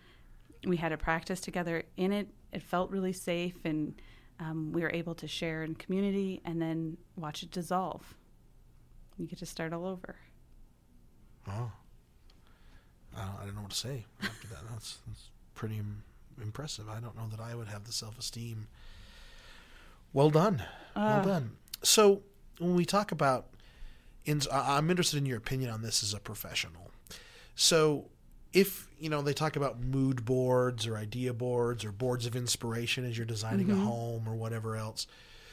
[0.66, 2.28] We had a practice together in it.
[2.52, 3.94] It felt really safe, and
[4.40, 8.14] um, we were able to share in community, and then watch it dissolve.
[9.18, 10.16] You get to start all over.
[11.48, 11.70] Oh,
[13.16, 14.60] I don't, I don't know what to say after that.
[14.70, 16.02] That's, that's pretty Im-
[16.42, 16.88] impressive.
[16.88, 18.66] I don't know that I would have the self esteem.
[20.12, 20.62] Well done,
[20.96, 21.22] well Ah.
[21.22, 21.56] done.
[21.82, 22.22] So
[22.58, 23.46] when we talk about,
[24.24, 26.90] in, I'm interested in your opinion on this as a professional.
[27.56, 28.10] So
[28.54, 33.04] if you know they talk about mood boards or idea boards or boards of inspiration
[33.04, 33.84] as you're designing a mm-hmm.
[33.84, 35.06] home or whatever else.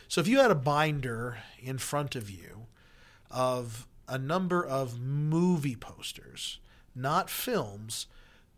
[0.07, 2.67] So if you had a binder in front of you
[3.29, 6.59] of a number of movie posters,
[6.93, 8.07] not films,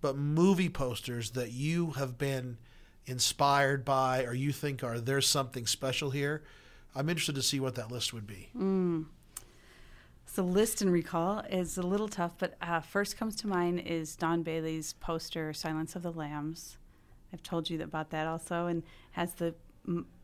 [0.01, 2.57] but movie posters that you have been
[3.05, 6.43] inspired by or you think are there's something special here.
[6.95, 8.49] I'm interested to see what that list would be.
[8.57, 9.05] Mm.
[10.33, 14.15] So list and recall is a little tough, but uh, first comes to mind is
[14.15, 16.79] Dawn Baillie's poster "Silence of the Lambs."
[17.31, 19.53] I've told you about that also, and has the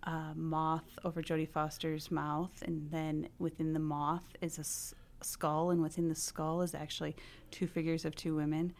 [0.01, 5.69] uh, moth over Jodie Foster's mouth, and then within the moth is a s- skull,
[5.69, 7.15] and within the skull is actually
[7.51, 8.73] two figures of two women.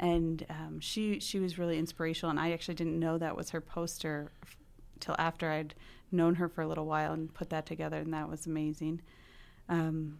[0.00, 3.60] And um, she she was really inspirational, and I actually didn't know that was her
[3.60, 4.56] poster f-
[4.98, 5.76] till after I'd
[6.10, 9.00] known her for a little while and put that together, and that was amazing.
[9.68, 10.18] Um,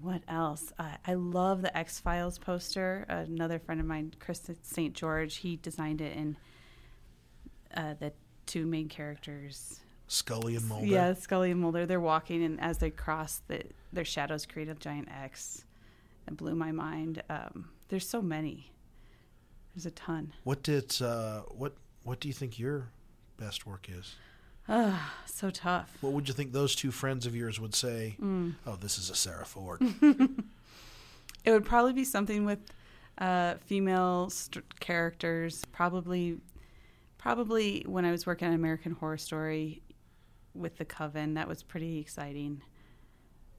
[0.00, 0.72] what else?
[0.78, 3.04] Uh, I love the X Files poster.
[3.08, 4.94] another friend of mine, Chris St.
[4.94, 6.36] George, he designed it, and
[7.74, 8.12] uh, the
[8.46, 10.86] two main characters, Scully and Mulder.
[10.86, 14.74] yeah, Scully and Mulder, they're walking, and as they cross, the, their shadows create a
[14.74, 15.64] giant X.
[16.26, 17.22] It blew my mind.
[17.28, 18.72] Um, there's so many.
[19.74, 20.32] There's a ton.
[20.44, 21.74] What did uh, what
[22.04, 22.88] what do you think your
[23.36, 24.14] best work is?
[24.68, 25.96] Ah, so tough.
[26.00, 28.16] What would you think those two friends of yours would say?
[28.20, 28.54] Mm.
[28.66, 29.82] Oh, this is a Sarah Ford.
[31.44, 32.60] It would probably be something with
[33.18, 35.64] uh, female st- characters.
[35.72, 36.38] Probably,
[37.18, 39.82] probably when I was working on American Horror Story
[40.54, 42.62] with the Coven, that was pretty exciting.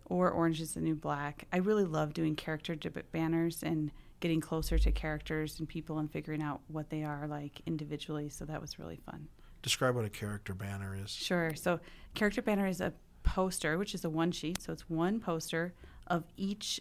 [0.05, 1.45] Or Orange is the New Black.
[1.51, 2.75] I really love doing character
[3.11, 7.61] banners and getting closer to characters and people and figuring out what they are like
[7.65, 8.29] individually.
[8.29, 9.27] So that was really fun.
[9.63, 11.09] Describe what a character banner is.
[11.09, 11.55] Sure.
[11.55, 11.79] So,
[12.13, 14.61] character banner is a poster, which is a one sheet.
[14.61, 15.73] So, it's one poster
[16.07, 16.79] of each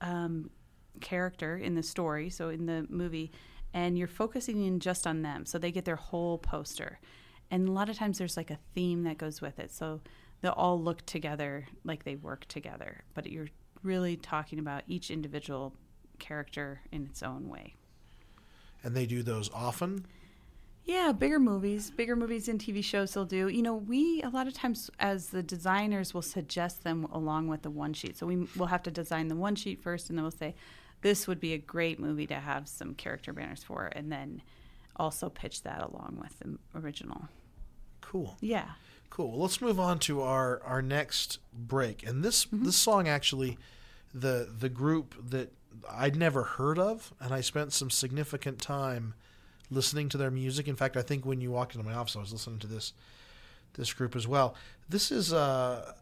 [0.00, 0.50] um,
[1.00, 3.32] character in the story, so in the movie,
[3.72, 5.46] and you're focusing in just on them.
[5.46, 7.00] So, they get their whole poster.
[7.50, 9.70] And a lot of times there's like a theme that goes with it.
[9.70, 10.00] So,
[10.40, 13.48] they'll all look together like they work together, but you're
[13.82, 15.74] really talking about each individual
[16.18, 17.76] character in its own way.
[18.82, 20.04] And they do those often.
[20.86, 23.48] Yeah, bigger movies, bigger movies and TV shows they'll do.
[23.48, 27.62] You know, we a lot of times as the designers will suggest them along with
[27.62, 28.18] the one sheet.
[28.18, 30.54] So we will have to design the one sheet first, and then we'll say
[31.00, 34.42] this would be a great movie to have some character banners for, and then
[34.96, 37.28] also pitch that along with the original.
[38.02, 38.36] Cool.
[38.40, 38.70] Yeah.
[39.08, 39.30] Cool.
[39.30, 42.06] Well, let's move on to our our next break.
[42.06, 42.64] And this mm-hmm.
[42.64, 43.56] this song actually,
[44.12, 45.50] the the group that
[45.90, 49.14] I'd never heard of, and I spent some significant time
[49.70, 50.68] listening to their music.
[50.68, 52.92] In fact, I think when you walked into my office, I was listening to this
[53.74, 54.54] this group as well.
[54.88, 55.92] This is uh,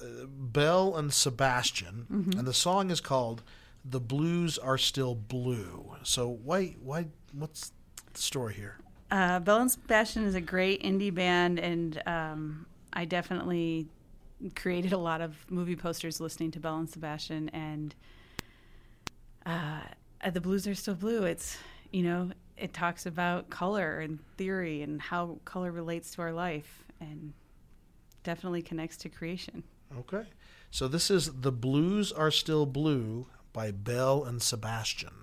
[0.00, 2.06] uh, Belle and Sebastian,
[2.38, 3.42] and the song is called
[3.84, 7.72] "The Blues Are Still Blue." So why why what's
[8.12, 8.76] the story here?
[9.10, 13.88] Uh, Belle and Sebastian is a great indie band, and um, I definitely
[14.54, 17.48] created a lot of movie posters listening to Belle and Sebastian.
[17.50, 17.94] And
[19.44, 19.80] uh,
[20.22, 21.24] uh, the blues are still blue.
[21.24, 21.56] It's
[21.90, 26.84] you know it talks about color and theory and how color relates to our life,
[27.00, 27.32] and
[28.24, 29.62] definitely connects to creation.
[29.96, 30.24] Okay,
[30.70, 35.14] so this is "The Blues Are Still Blue" by Belle and Sebastian.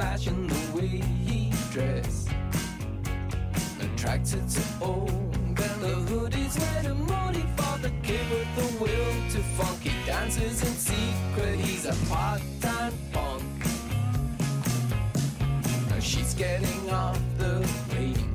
[0.00, 2.26] Fashion the way he dress.
[3.80, 9.12] Attracted to old and the hoodies where the moody for the kid with the will
[9.32, 11.56] to funky dances in secret.
[11.56, 13.42] He's a part-time punk.
[15.90, 17.54] Now she's getting off the
[17.90, 18.34] plane.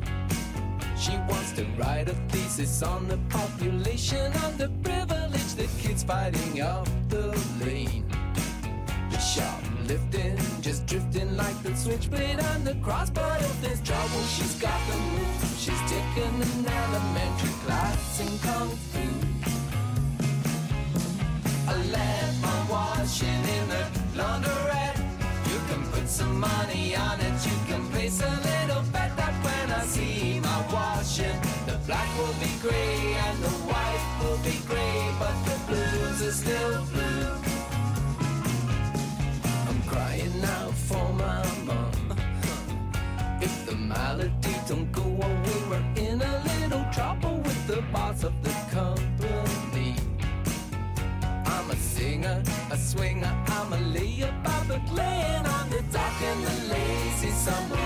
[0.95, 7.27] She wants to write a thesis on the population underprivileged, the kids fighting up the
[7.59, 8.05] lane.
[9.87, 13.11] The shoplifting, just drifting like the switchblade on the cross.
[13.11, 15.55] But if there's trouble, she's got the move.
[15.59, 19.05] She's taken an elementary class in kung fu.
[21.67, 23.85] I left my washing in the
[24.17, 24.97] laundrette.
[25.51, 27.45] You can put some money on it.
[27.45, 32.33] You can place a little bet that when I see my washing, the black will
[32.41, 37.44] be gray and the white will be gray, but the blues are still blue.
[39.95, 42.17] Crying out for my mom.
[43.41, 48.33] If the malady don't go away, we're in a little trouble with the boss of
[48.43, 49.95] the company.
[51.45, 54.35] I'm a singer, a swinger, I'm a layup,
[54.67, 57.84] but laying on the dock and the lazy sun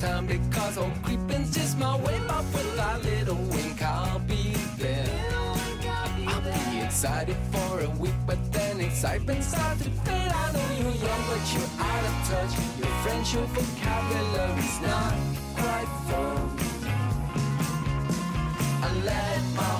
[0.00, 2.18] town because all creeping's just my way.
[2.26, 5.06] But with a little wink, I'll be there.
[6.26, 10.32] I'll be excited for a week, but then excitement starts to fade.
[10.32, 12.52] I know you're young, but you're out of touch.
[12.78, 15.14] Your French, your vocabulary's not
[15.56, 16.40] quite full.
[18.82, 19.79] I left my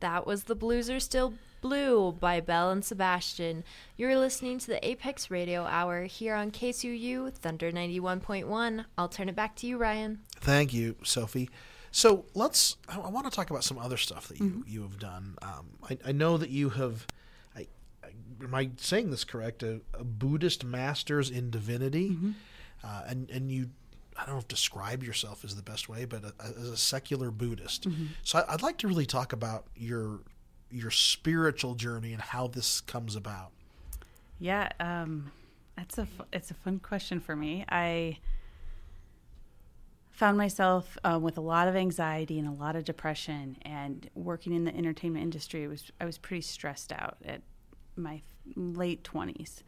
[0.00, 3.64] That was The Blues Are Still Blue by Belle and Sebastian.
[3.96, 8.86] You're listening to the Apex Radio Hour here on KSUU Thunder 91.1.
[8.96, 10.20] I'll turn it back to you, Ryan.
[10.40, 11.50] Thank you, Sophie.
[11.92, 12.76] So let's.
[12.88, 15.36] I, I want to talk about some other stuff that you you have done.
[15.42, 17.06] Um, I, I know that you have.
[17.54, 17.66] I,
[18.02, 18.08] I,
[18.42, 19.62] am I saying this correct?
[19.62, 22.16] A, a Buddhist master's in divinity,
[22.82, 23.70] uh, and and you.
[24.16, 27.30] I don't know if describe yourself is the best way, but a, as a secular
[27.30, 27.86] Buddhist.
[28.22, 30.20] So I, I'd like to really talk about your
[30.70, 33.50] your spiritual journey and how this comes about.
[34.38, 35.32] Yeah, um,
[35.76, 37.64] that's a it's a fun question for me.
[37.68, 38.18] I
[40.10, 44.52] found myself uh, with a lot of anxiety and a lot of depression, and working
[44.52, 45.66] in the entertainment industry.
[45.66, 47.42] Was I was pretty stressed out at
[47.96, 48.22] my
[48.54, 49.62] late twenties,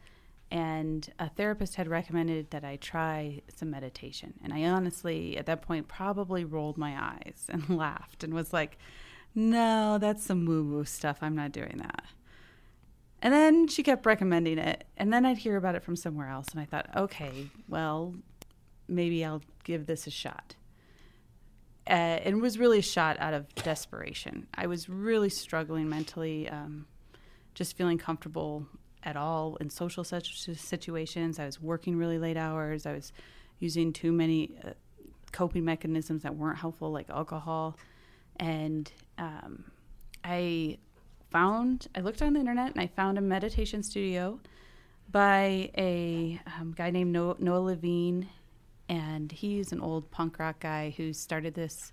[0.53, 4.35] and a therapist had recommended that I try some meditation.
[4.43, 8.77] And I honestly, at that point, probably rolled my eyes and laughed and was like,
[9.33, 11.17] "No, that's some woo woo stuff.
[11.21, 12.05] I'm not doing that."
[13.19, 14.85] And then she kept recommending it.
[14.95, 16.49] And then I'd hear about it from somewhere else.
[16.51, 18.13] And I thought, okay, well,
[18.87, 20.55] maybe I'll give this a shot.
[21.87, 24.47] Uh, and it was really a shot out of desperation.
[24.53, 26.85] I was really struggling mentally, um,
[27.53, 28.67] just feeling comfortable
[29.03, 31.39] at all in social situ- situations.
[31.39, 32.85] I was working really late hours.
[32.85, 33.11] I was
[33.59, 34.71] using too many uh,
[35.31, 37.77] coping mechanisms that weren't helpful, like alcohol.
[38.39, 39.65] And um,
[40.23, 40.77] I
[41.31, 44.39] found I looked on the internet and I found a meditation studio
[45.11, 48.29] by a um, guy named Noah, Noah Levine,
[48.87, 51.91] and he's an old punk rock guy who started this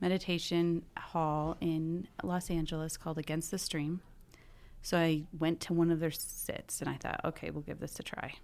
[0.00, 4.00] meditation hall in Los Angeles called Against the Stream.
[4.82, 7.98] So I went to one of their sits and I thought, okay, we'll give this
[7.98, 8.34] a try.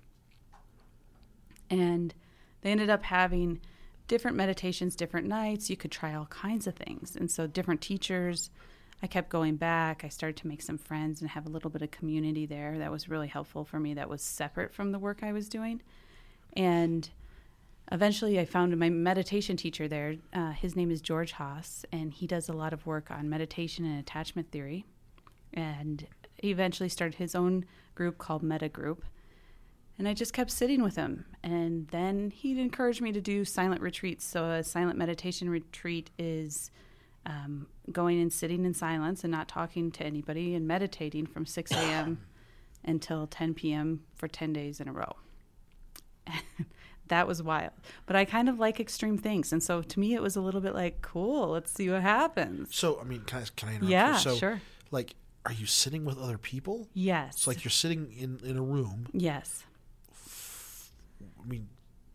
[1.70, 2.14] And
[2.61, 3.61] they ended up having
[4.09, 5.70] different meditations, different nights.
[5.70, 7.16] You could try all kinds of things.
[7.16, 8.51] And so different teachers.
[9.03, 10.05] I kept going back.
[10.05, 12.78] I started to make some friends and have a little bit of community there.
[12.78, 13.95] That was really helpful for me.
[13.95, 15.82] That was separate from the work I was doing.
[16.55, 17.09] And
[17.93, 20.16] eventually I found my meditation teacher there.
[20.32, 23.85] Uh, his name is George Haas, and he does a lot of work on meditation
[23.85, 24.85] and attachment theory.
[25.53, 26.07] And
[26.45, 27.65] he eventually started his own
[27.95, 29.05] group called Meta Group.
[29.99, 31.25] And I just kept sitting with him.
[31.43, 34.27] And then he'd encourage me to do silent retreats.
[34.27, 36.71] So, a silent meditation retreat is
[37.25, 41.73] um, going and sitting in silence and not talking to anybody and meditating from 6
[41.73, 42.21] a.m.
[42.85, 44.03] until 10 p.m.
[44.15, 45.17] for 10 days in a row.
[47.09, 47.73] that was wild.
[48.05, 49.51] But I kind of like extreme things.
[49.51, 52.77] And so to me, it was a little bit like, cool, let's see what happens.
[52.77, 53.91] So I mean, can I can I interrupt?
[53.91, 54.21] Yeah, you?
[54.21, 54.61] So, sure.
[54.91, 55.15] Like,
[55.47, 56.89] are you sitting with other people?
[56.95, 57.35] Yes.
[57.35, 59.07] It's like you're sitting in in a room.
[59.13, 59.65] yes.
[61.43, 61.69] I mean,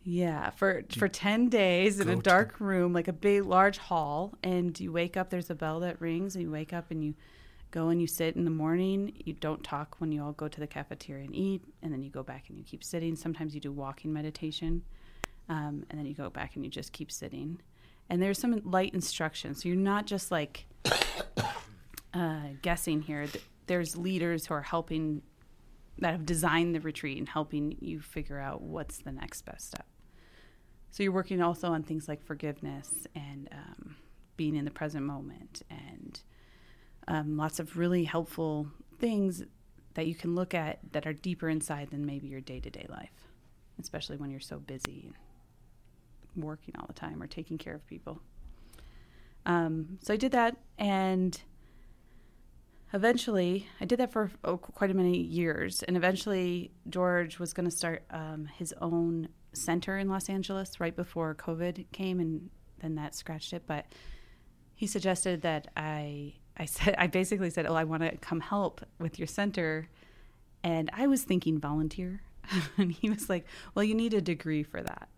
[0.04, 4.34] Yeah, for for ten days in a to- dark room, like a big large hall,
[4.44, 5.30] and you wake up.
[5.30, 7.14] There's a bell that rings, and you wake up and you
[7.72, 9.14] go and you sit in the morning.
[9.26, 12.10] You don't talk when you all go to the cafeteria and eat, and then you
[12.10, 13.16] go back and you keep sitting.
[13.16, 14.82] Sometimes you do walking meditation,
[15.50, 17.62] um, and then you go back and you just keep sitting.
[18.10, 20.66] And there's some light instructions, so you're not just like
[22.14, 23.28] uh, guessing here.
[23.28, 25.22] Th- There's leaders who are helping
[26.00, 29.86] that have designed the retreat and helping you figure out what's the next best step.
[30.92, 33.96] So you're working also on things like forgiveness and um,
[34.38, 36.22] being in the present moment and
[37.08, 39.44] um, lots of really helpful things
[39.96, 42.86] that you can look at that are deeper inside than maybe your day to day
[42.90, 43.28] life,
[43.80, 45.12] especially when you're so busy
[46.36, 48.20] working all the time or taking care of people.
[49.46, 51.40] Um, so I did that and
[52.94, 57.70] eventually i did that for oh, quite a many years and eventually george was going
[57.70, 62.96] to start um, his own center in los angeles right before covid came and then
[62.96, 63.86] that scratched it but
[64.76, 68.82] he suggested that i i said i basically said oh i want to come help
[69.00, 69.88] with your center
[70.64, 72.22] and i was thinking volunteer
[72.78, 75.10] and he was like well you need a degree for that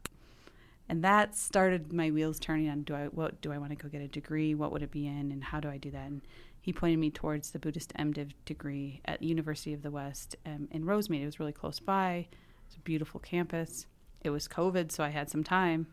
[0.91, 3.87] and that started my wheels turning on do I what do I want to go
[3.87, 4.55] get a degree?
[4.55, 6.05] What would it be in, and how do I do that?
[6.05, 6.21] And
[6.61, 10.85] he pointed me towards the Buddhist MDiv degree at University of the West um, in
[10.85, 11.23] Rosemead.
[11.23, 12.27] It was really close by.
[12.67, 13.87] It's a beautiful campus.
[14.23, 15.87] It was COVID, so I had some time,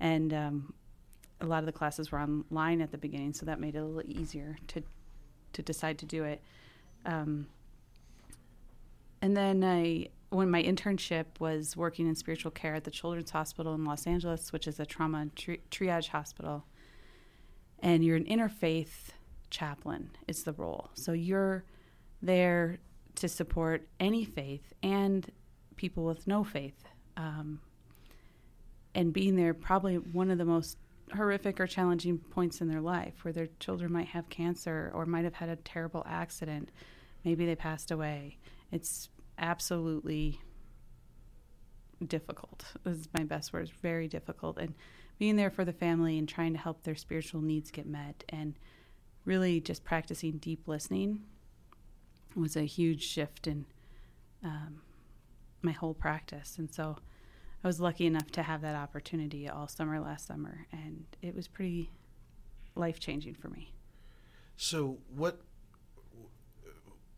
[0.00, 0.74] and um,
[1.40, 3.84] a lot of the classes were online at the beginning, so that made it a
[3.84, 4.82] little easier to
[5.52, 6.42] to decide to do it.
[7.04, 7.46] Um,
[9.20, 13.74] and then I, when my internship was working in spiritual care at the Children's Hospital
[13.74, 16.64] in Los Angeles, which is a trauma tri- triage hospital,
[17.80, 19.10] and you're an interfaith
[19.52, 20.90] chaplain is the role.
[20.94, 21.64] So you're
[22.22, 22.78] there
[23.16, 25.30] to support any faith and
[25.76, 26.82] people with no faith.
[27.16, 27.60] Um,
[28.94, 30.78] and being there, probably one of the most
[31.14, 35.24] horrific or challenging points in their life where their children might have cancer or might
[35.24, 36.70] have had a terrible accident.
[37.24, 38.38] Maybe they passed away.
[38.70, 40.40] It's absolutely
[42.06, 42.64] difficult.
[42.84, 43.68] This is my best word.
[43.68, 44.58] It's very difficult.
[44.58, 44.74] And
[45.18, 48.54] being there for the family and trying to help their spiritual needs get met and
[49.24, 51.22] really just practicing deep listening
[52.34, 53.66] was a huge shift in
[54.42, 54.80] um,
[55.60, 56.56] my whole practice.
[56.58, 56.96] And so
[57.62, 61.46] I was lucky enough to have that opportunity all summer last summer, and it was
[61.46, 61.90] pretty
[62.74, 63.72] life changing for me.
[64.56, 65.40] So what?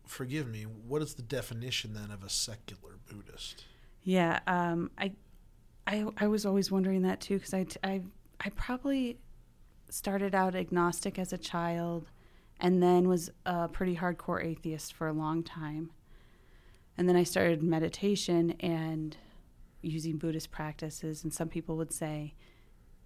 [0.05, 0.63] Forgive me.
[0.63, 3.65] What is the definition then of a secular Buddhist?
[4.03, 5.13] Yeah, um, I,
[5.87, 8.01] I, I was always wondering that too because I, I,
[8.39, 9.17] I probably
[9.89, 12.09] started out agnostic as a child,
[12.59, 15.91] and then was a pretty hardcore atheist for a long time,
[16.97, 19.17] and then I started meditation and
[19.81, 22.33] using Buddhist practices, and some people would say,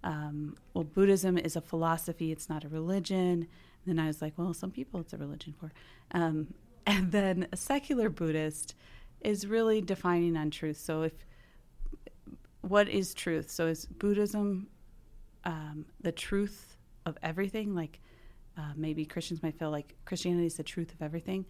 [0.02, 3.46] um, well, Buddhism is a philosophy; it's not a religion.
[3.84, 5.72] And then I was like, well, some people it's a religion for,
[6.12, 6.54] um,
[6.86, 8.74] and then a secular Buddhist
[9.20, 10.78] is really defining on truth.
[10.78, 11.12] So if
[12.62, 13.50] what is truth?
[13.50, 14.68] So is Buddhism
[15.44, 16.69] um, the truth
[17.10, 17.74] of everything?
[17.74, 18.00] Like
[18.56, 21.44] uh, maybe Christians might feel like Christianity is the truth of everything.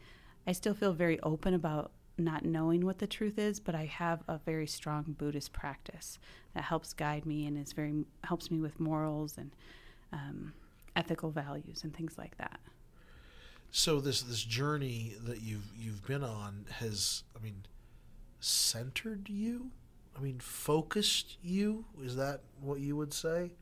[0.47, 4.23] I still feel very open about not knowing what the truth is, but I have
[4.29, 6.19] a very strong Buddhist practice
[6.55, 9.53] that helps guide me and is very helps me with morals and
[10.13, 10.53] um,
[10.97, 12.61] ethical values and things like that.
[13.71, 17.67] So this this journey that you've you've been on has, I mean,
[18.41, 19.71] centered you.
[20.17, 21.85] I mean, focused you.
[22.03, 23.53] Is that what you would say?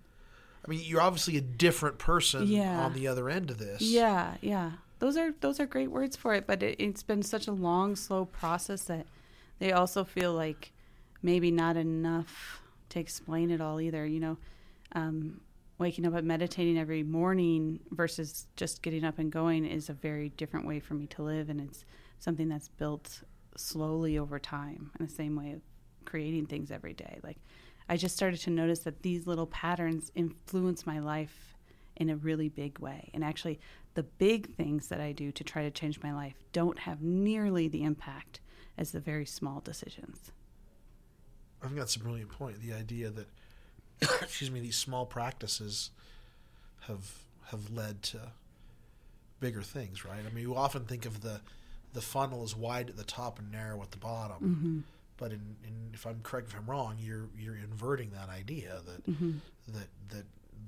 [0.64, 2.80] I mean, you're obviously a different person Yeah.
[2.84, 3.80] on the other end of this.
[3.80, 4.72] Yeah, yeah.
[4.98, 7.94] Those are those are great words for it, but it, it's been such a long,
[7.96, 9.06] slow process that
[9.60, 10.72] they also feel like
[11.22, 14.04] maybe not enough to explain it all either.
[14.04, 14.36] You know,
[14.92, 15.40] um,
[15.78, 20.30] waking up and meditating every morning versus just getting up and going is a very
[20.30, 21.84] different way for me to live, and it's
[22.18, 23.22] something that's built
[23.56, 25.60] slowly over time in the same way of
[26.04, 27.20] creating things every day.
[27.22, 27.38] Like
[27.88, 31.56] I just started to notice that these little patterns influence my life
[31.96, 33.10] in a really big way.
[33.14, 33.58] And actually,
[33.94, 37.66] the big things that I do to try to change my life don't have nearly
[37.68, 38.40] the impact
[38.76, 40.30] as the very small decisions.
[41.62, 42.60] I think that's a brilliant point.
[42.60, 43.26] The idea that,
[44.22, 45.90] excuse me, these small practices
[46.82, 48.20] have have led to
[49.40, 50.20] bigger things, right?
[50.24, 51.40] I mean, you often think of the
[51.94, 54.36] the funnel as wide at the top and narrow at the bottom.
[54.36, 54.97] Mm-hmm.
[55.18, 59.06] But in, in, if I'm correct, if I'm wrong, you're you're inverting that idea that
[59.06, 59.32] Mm-hmm.
[59.68, 60.24] that that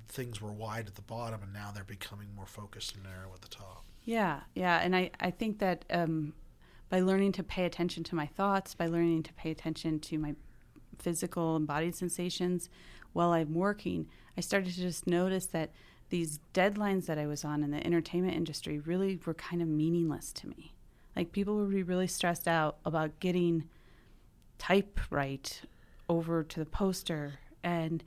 [0.07, 3.41] things were wide at the bottom and now they're becoming more focused and narrow at
[3.41, 3.83] the top.
[4.03, 6.33] Yeah, yeah, and I I think that um,
[6.89, 10.35] by learning to pay attention to my thoughts, by learning to pay attention to my
[10.99, 12.69] physical and body sensations
[13.13, 15.71] while I'm working, I started to just notice that
[16.09, 20.31] these deadlines that I was on in the entertainment industry really were kind of meaningless
[20.33, 20.73] to me.
[21.15, 23.63] Like people would be really stressed out about getting
[24.61, 25.59] type right
[26.07, 27.33] over to the poster
[27.63, 28.03] and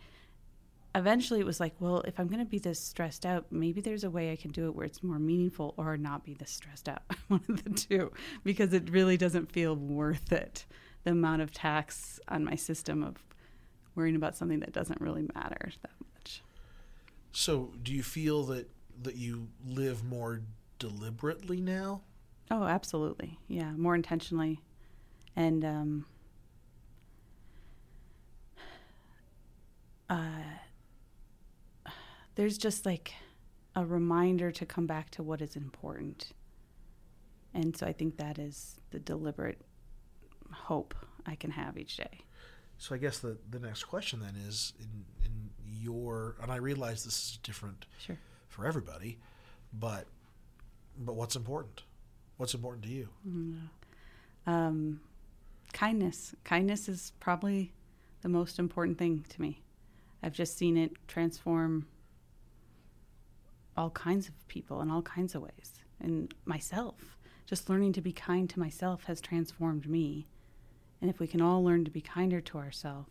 [0.95, 4.05] eventually it was like, well, if I'm going to be this stressed out, maybe there's
[4.05, 6.89] a way I can do it where it's more meaningful or not be this stressed
[6.89, 7.03] out.
[7.29, 8.13] One of the two,
[8.45, 10.65] because it really doesn't feel worth it.
[11.03, 13.17] The amount of tax on my system of
[13.97, 16.43] worrying about something that doesn't really matter that much.
[17.33, 18.71] So, do you feel that
[19.03, 20.43] that you live more
[20.79, 22.03] deliberately now?
[22.49, 23.41] Oh, absolutely.
[23.49, 24.61] Yeah, more intentionally.
[25.35, 26.07] And um,
[30.11, 31.91] uh,
[32.35, 33.13] there's just like
[33.77, 36.33] a reminder to come back to what is important.
[37.53, 39.61] And so I think that is the deliberate
[40.51, 40.95] hope
[41.27, 42.21] I can have each day.
[42.79, 47.05] So I guess the the next question then is in in your and I realize
[47.05, 48.19] this is different Sure.
[48.49, 49.19] for everybody,
[49.73, 50.07] but
[50.99, 51.83] but what's important?
[52.37, 53.09] What's important to you?
[54.47, 55.01] Um,
[55.73, 56.35] kindness.
[56.45, 57.73] Kindness is probably
[58.23, 59.61] the most important thing to me.
[60.25, 61.87] I've just seen it transform
[63.77, 65.75] all kinds of people in all kinds of ways.
[66.01, 70.27] And myself, just learning to be kind to myself has transformed me.
[71.03, 73.11] And if we can all learn to be kinder to ourselves,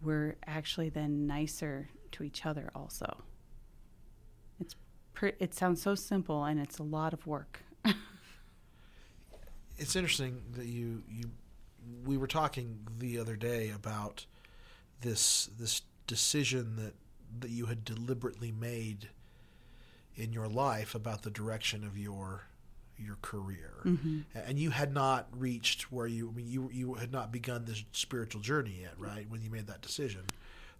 [0.00, 3.24] we're actually then nicer to each other also.
[4.60, 4.74] It's
[5.38, 7.60] it sounds so simple and it's a lot of work.
[9.78, 11.30] It's interesting that you you
[12.04, 14.26] we were talking the other day about
[15.02, 16.94] this this decision that
[17.40, 19.08] that you had deliberately made
[20.16, 22.44] in your life about the direction of your
[22.98, 24.20] your career, mm-hmm.
[24.34, 27.84] and you had not reached where you I mean you you had not begun this
[27.92, 29.26] spiritual journey yet, right?
[29.28, 30.22] When you made that decision,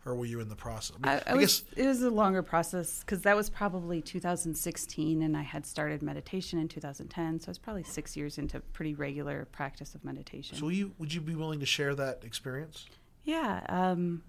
[0.05, 0.97] or were you in the process?
[1.03, 5.23] I, mean, I, I was, it was a longer process because that was probably 2016,
[5.23, 7.41] and I had started meditation in 2010.
[7.41, 10.59] So it's probably six years into pretty regular practice of meditation.
[10.59, 12.87] So, will you would you be willing to share that experience?
[13.25, 14.23] Yeah, um,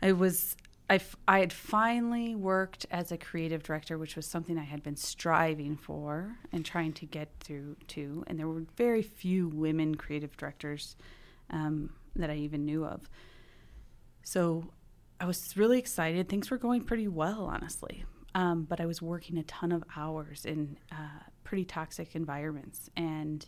[0.00, 0.56] I was
[0.92, 4.82] I, f- I had finally worked as a creative director, which was something I had
[4.82, 8.24] been striving for and trying to get through to.
[8.26, 10.96] And there were very few women creative directors
[11.48, 13.08] um, that I even knew of.
[14.22, 14.70] So
[15.18, 16.28] I was really excited.
[16.28, 18.04] Things were going pretty well, honestly.
[18.34, 22.90] Um, but I was working a ton of hours in uh, pretty toxic environments.
[22.98, 23.46] And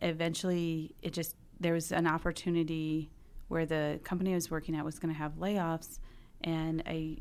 [0.00, 3.10] eventually, it just, there was an opportunity
[3.50, 5.98] where the company I was working at was going to have layoffs
[6.42, 7.16] and I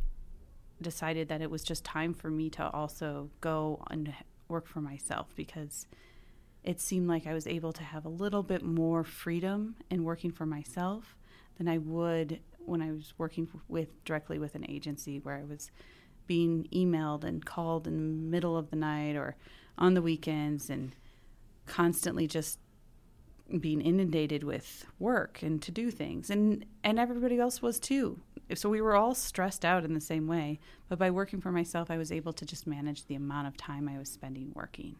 [0.79, 4.13] decided that it was just time for me to also go and
[4.47, 5.87] work for myself because
[6.63, 10.31] it seemed like I was able to have a little bit more freedom in working
[10.31, 11.15] for myself
[11.57, 15.71] than I would when I was working with directly with an agency where I was
[16.27, 19.35] being emailed and called in the middle of the night or
[19.79, 20.93] on the weekends and
[21.65, 22.59] constantly just
[23.57, 26.29] being inundated with work and to do things.
[26.29, 28.19] And and everybody else was too.
[28.55, 30.59] So we were all stressed out in the same way.
[30.87, 33.89] But by working for myself i was able to just manage the amount of time
[33.89, 34.97] i was spending working.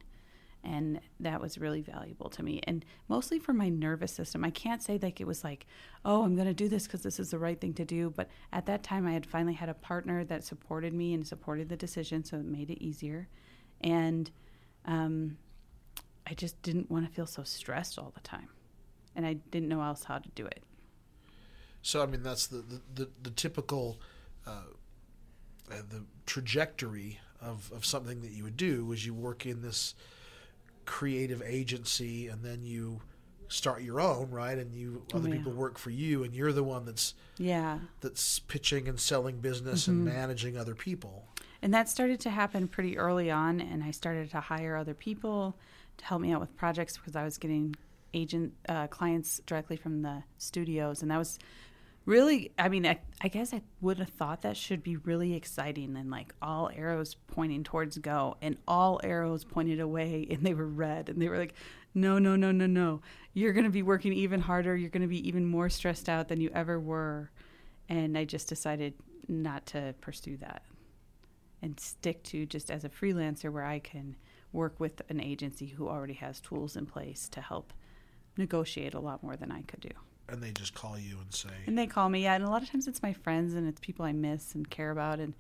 [0.62, 2.60] And that was really valuable to me.
[2.64, 4.44] And mostly for my nervous system.
[4.44, 5.68] I can't say like it was like
[6.06, 8.10] oh i'm going to do this because this is the right thing to do.
[8.10, 11.70] But at that time i had finally had a partner that supported me and supported
[11.70, 13.28] the decision so it made it easier.
[13.82, 14.30] And
[14.86, 15.38] um,
[16.30, 18.50] I just didn't want to feel so stressed all the time.
[19.16, 20.64] And I didn't know else how to do it.
[21.82, 24.00] So I mean, that's the the, the, the typical
[24.46, 24.52] uh,
[25.72, 29.96] uh, the trajectory of, of something that you would do is you work in this
[30.86, 33.00] creative agency and then you
[33.48, 35.36] start your own right and you other yeah.
[35.36, 37.80] people work for you and you're the one that's Yeah.
[38.02, 41.28] that's pitching and selling business and managing other people
[41.62, 43.60] And that started to happen pretty early on.
[43.62, 45.56] And I started to hire other people
[46.02, 47.76] help me out with projects because I was getting
[48.14, 51.02] agent uh, clients directly from the studios.
[51.02, 51.40] And that was
[52.06, 55.96] really, I mean, I, I guess I would have thought that should be really exciting
[55.96, 60.68] and like all arrows pointing towards go and all arrows pointed away and they were
[60.68, 61.10] red.
[61.10, 61.54] And they were like,
[61.94, 63.02] no, no, no, no, no.
[63.34, 64.76] You're going to be working even harder.
[64.76, 67.32] You're going to be even more stressed out than you ever were.
[67.88, 68.94] And I just decided
[69.28, 70.64] not to pursue that
[71.62, 74.16] and stick to just as a freelancer where I can
[74.52, 77.74] work with an agency who already has tools in place to help
[78.38, 79.92] negotiate a lot more than I could do.
[80.28, 82.62] and they just call you and say And they call me, yeah, and a lot
[82.64, 85.34] of times it's my friends and it's people I miss and care about and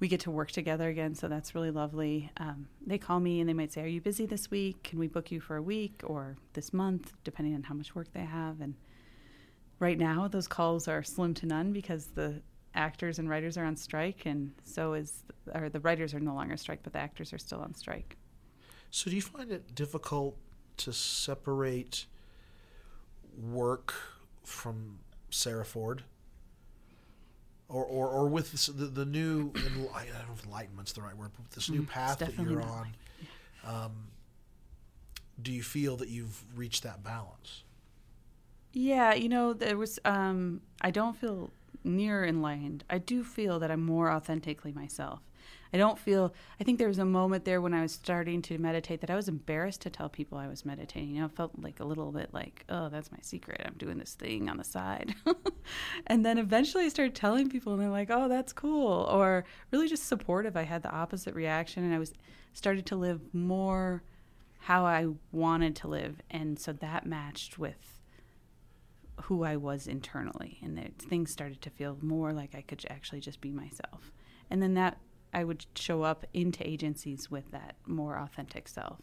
[0.00, 2.30] we get to work together again, so that's really lovely.
[2.36, 4.82] Um, they call me and they might say, "Are you busy this week?
[4.82, 8.12] Can we book you for a week or this month, depending on how much work
[8.12, 8.74] they have?" And
[9.78, 12.42] right now, those calls are slim to none because the
[12.74, 15.22] actors and writers are on strike, and so is
[15.54, 18.16] or the writers are no longer on strike, but the actors are still on strike.
[18.94, 20.36] So, do you find it difficult
[20.76, 22.06] to separate
[23.36, 23.92] work
[24.44, 26.04] from Sarah Ford?
[27.68, 29.50] Or, or, or with this, the, the new,
[29.92, 32.38] I don't know if enlightenment's the right word, but with this new Mm, path that
[32.38, 32.94] you're on,
[33.64, 34.10] um,
[35.42, 37.64] do you feel that you've reached that balance?
[38.72, 39.98] Yeah, you know, there was.
[40.04, 41.50] Um, I don't feel
[41.84, 42.84] near enlightened.
[42.90, 45.20] I do feel that I'm more authentically myself.
[45.74, 46.32] I don't feel.
[46.60, 49.16] I think there was a moment there when I was starting to meditate that I
[49.16, 51.10] was embarrassed to tell people I was meditating.
[51.10, 53.60] You know, it felt like a little bit like, oh, that's my secret.
[53.64, 55.16] I'm doing this thing on the side.
[56.06, 59.88] and then eventually I started telling people, and they're like, oh, that's cool, or really
[59.88, 60.56] just supportive.
[60.56, 62.12] I had the opposite reaction, and I was
[62.52, 64.04] started to live more
[64.60, 67.98] how I wanted to live, and so that matched with
[69.22, 73.20] who I was internally, and that things started to feel more like I could actually
[73.20, 74.12] just be myself.
[74.48, 74.98] And then that
[75.34, 79.00] I would show up into agencies with that more authentic self,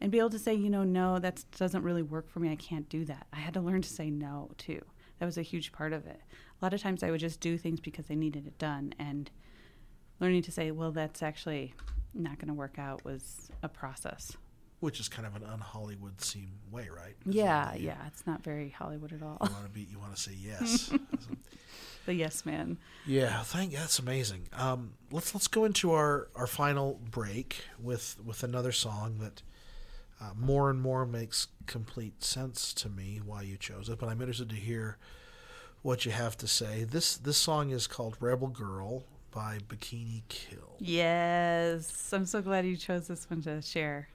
[0.00, 2.50] and be able to say, you know, no, that doesn't really work for me.
[2.52, 3.26] I can't do that.
[3.32, 4.80] I had to learn to say no too.
[5.18, 6.20] That was a huge part of it.
[6.60, 9.30] A lot of times I would just do things because I needed it done, and
[10.20, 11.74] learning to say, well, that's actually
[12.14, 14.36] not going to work out was a process.
[14.80, 17.14] Which is kind of an un-Hollywood seem way, right?
[17.26, 19.36] Yeah, yeah, it's not very Hollywood at all.
[19.42, 20.90] You want to be, you want to say yes.
[22.10, 22.76] The yes man.
[23.06, 24.48] Yeah, thank that's amazing.
[24.52, 29.42] Um, let's let's go into our, our final break with with another song that
[30.20, 34.00] uh, more and more makes complete sense to me why you chose it.
[34.00, 34.98] But I'm interested to hear
[35.82, 36.82] what you have to say.
[36.82, 40.78] This this song is called "Rebel Girl" by Bikini Kill.
[40.80, 44.08] Yes, I'm so glad you chose this one to share.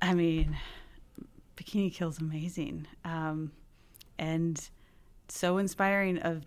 [0.00, 0.56] I mean,
[1.56, 3.50] Bikini Kill's amazing, um,
[4.20, 4.68] and
[5.26, 6.46] so inspiring of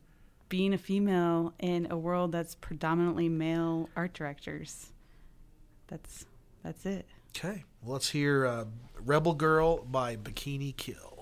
[0.50, 4.92] being a female in a world that's predominantly male art directors.
[5.88, 6.26] That's
[6.64, 7.06] that's it.
[7.38, 8.66] Okay, well, let's hear uh,
[9.04, 11.15] "Rebel Girl" by Bikini Kill.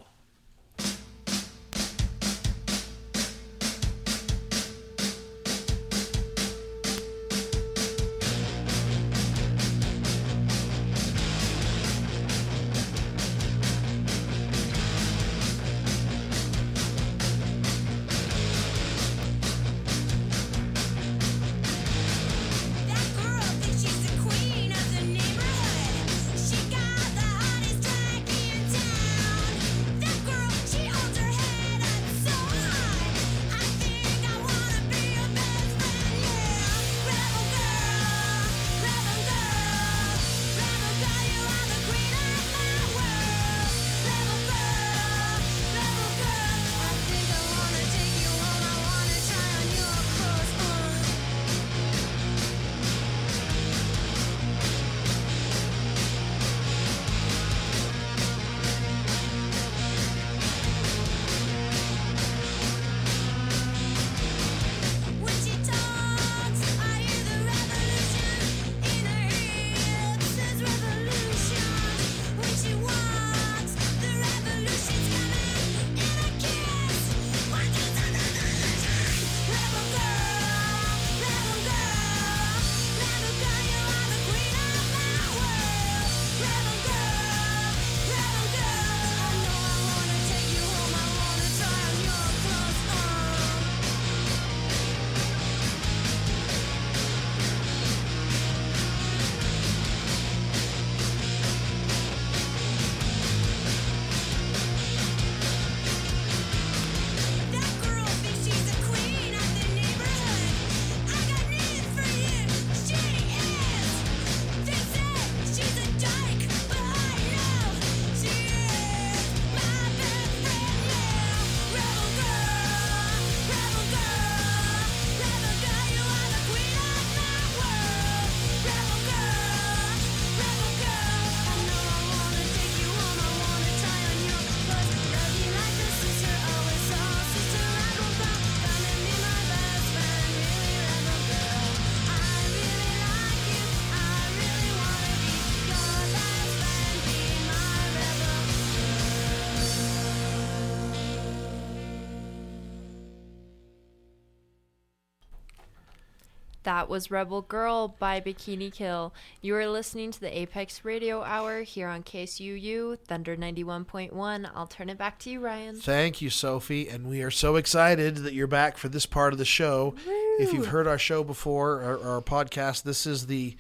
[156.64, 159.14] That was Rebel Girl by Bikini Kill.
[159.42, 164.50] You are listening to the Apex Radio Hour here on KSUU, Thunder 91.1.
[164.56, 165.76] I'll turn it back to you, Ryan.
[165.76, 166.88] Thank you, Sophie.
[166.88, 169.96] And we are so excited that you're back for this part of the show.
[170.40, 173.56] If you've heard our show before or, or our podcast, this is the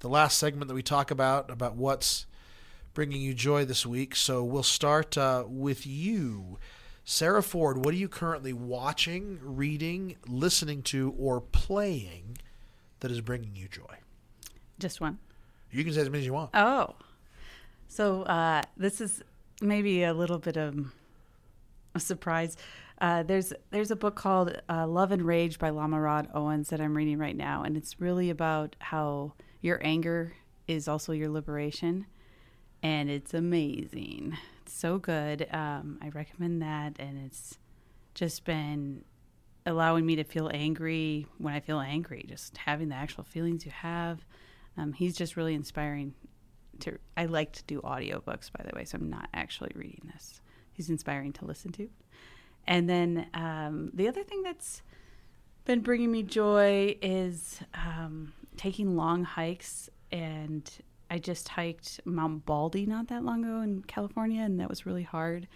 [0.00, 2.26] the last segment that we talk about about what's
[2.92, 4.14] bringing you joy this week.
[4.14, 6.58] So we'll start uh, with you,
[7.04, 7.84] Sarah Ford.
[7.84, 12.38] What are you currently watching, reading, listening to, or playing
[13.04, 13.98] that is bringing you joy?
[14.78, 15.18] Just one.
[15.70, 16.48] You can say as many as you want.
[16.54, 16.94] Oh,
[17.86, 19.22] so uh, this is
[19.60, 20.90] maybe a little bit of
[21.94, 22.56] a surprise.
[23.02, 26.80] Uh, there's there's a book called uh, Love and Rage by Lama Rod Owens that
[26.80, 30.32] I'm reading right now, and it's really about how your anger
[30.66, 32.06] is also your liberation,
[32.82, 34.38] and it's amazing.
[34.62, 35.46] It's so good.
[35.52, 37.58] Um, I recommend that, and it's
[38.14, 39.04] just been
[39.66, 43.72] allowing me to feel angry when I feel angry, just having the actual feelings you
[43.72, 44.24] have.
[44.76, 46.14] Um, he's just really inspiring.
[46.80, 50.40] To I like to do audiobooks, by the way, so I'm not actually reading this.
[50.72, 51.88] He's inspiring to listen to.
[52.66, 54.82] And then um, the other thing that's
[55.64, 59.88] been bringing me joy is um, taking long hikes.
[60.10, 60.68] And
[61.10, 65.02] I just hiked Mount Baldy not that long ago in California, and that was really
[65.02, 65.46] hard.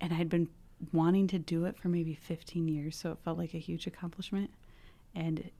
[0.00, 0.48] And I'd been
[0.92, 4.50] wanting to do it for maybe 15 years, so it felt like a huge accomplishment.
[5.14, 5.50] And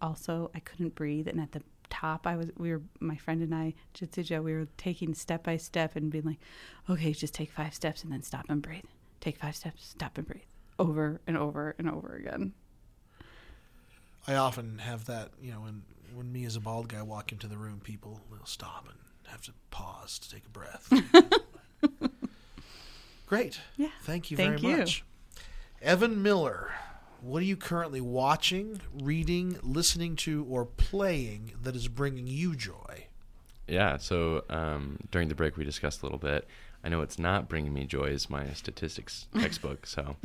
[0.00, 3.54] also, I couldn't breathe, and at the top, I was we were my friend and
[3.54, 6.38] I, Jitsuja, we were taking step by step and being like,
[6.90, 8.84] okay, just take five steps and then stop and breathe.
[9.20, 10.42] Take five steps, stop and breathe,
[10.78, 12.52] over and over and over again.
[14.26, 15.82] I often have that, you know, when
[16.14, 18.98] when me as a bald guy walk into the room, people will stop and
[19.28, 20.92] have to pause to take a breath.
[23.26, 23.60] Great.
[23.76, 23.88] Yeah.
[24.02, 24.78] Thank you Thank very you.
[24.78, 25.04] much.
[25.80, 26.72] Evan Miller,
[27.20, 33.06] what are you currently watching, reading, listening to, or playing that is bringing you joy?
[33.66, 36.46] Yeah, so um, during the break we discussed a little bit.
[36.84, 40.16] I know it's not bringing me joy is my statistics textbook, so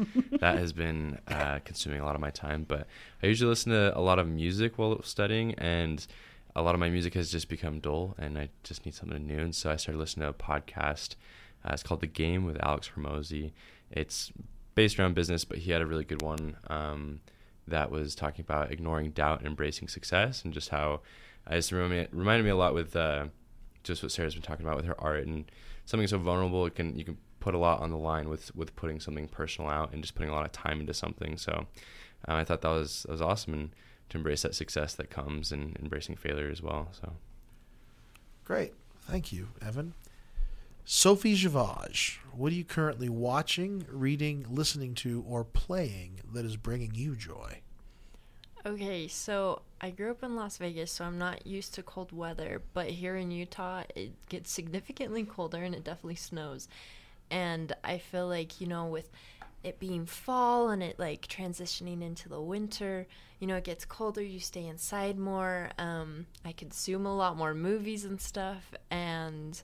[0.42, 2.66] that has been uh, consuming a lot of my time.
[2.68, 2.86] But
[3.24, 6.06] I usually listen to a lot of music while studying, and
[6.58, 9.40] a lot of my music has just become dull, and I just need something new.
[9.40, 11.16] And so I started listening to a podcast.
[11.66, 13.52] Uh, it's called The Game with Alex Hormozi.
[13.92, 14.32] It's
[14.76, 17.22] based around business, but he had a really good one um,
[17.68, 21.02] that was talking about ignoring doubt and embracing success, and just how
[21.46, 23.28] I just reminded me, a lot with uh,
[23.84, 25.52] just what Sarah's been talking about with her art and
[25.86, 26.66] something so vulnerable.
[26.66, 29.70] It can you can put a lot on the line with with putting something personal
[29.70, 31.38] out and just putting a lot of time into something.
[31.38, 31.66] So
[32.28, 33.70] uh, I thought that was that was awesome and
[34.10, 36.90] to embrace that success that comes and embracing failure as well.
[37.00, 37.14] So
[38.44, 38.74] Great.
[39.02, 39.94] Thank you, Evan.
[40.92, 46.96] Sophie Javage, what are you currently watching, reading, listening to, or playing that is bringing
[46.96, 47.60] you joy?
[48.66, 52.64] Okay, so I grew up in Las Vegas, so I'm not used to cold weather,
[52.74, 56.68] but here in Utah, it gets significantly colder and it definitely snows.
[57.30, 59.12] And I feel like, you know, with
[59.64, 63.06] it being fall and it like transitioning into the winter,
[63.40, 65.70] you know, it gets colder, you stay inside more.
[65.78, 69.62] Um, I consume a lot more movies and stuff, and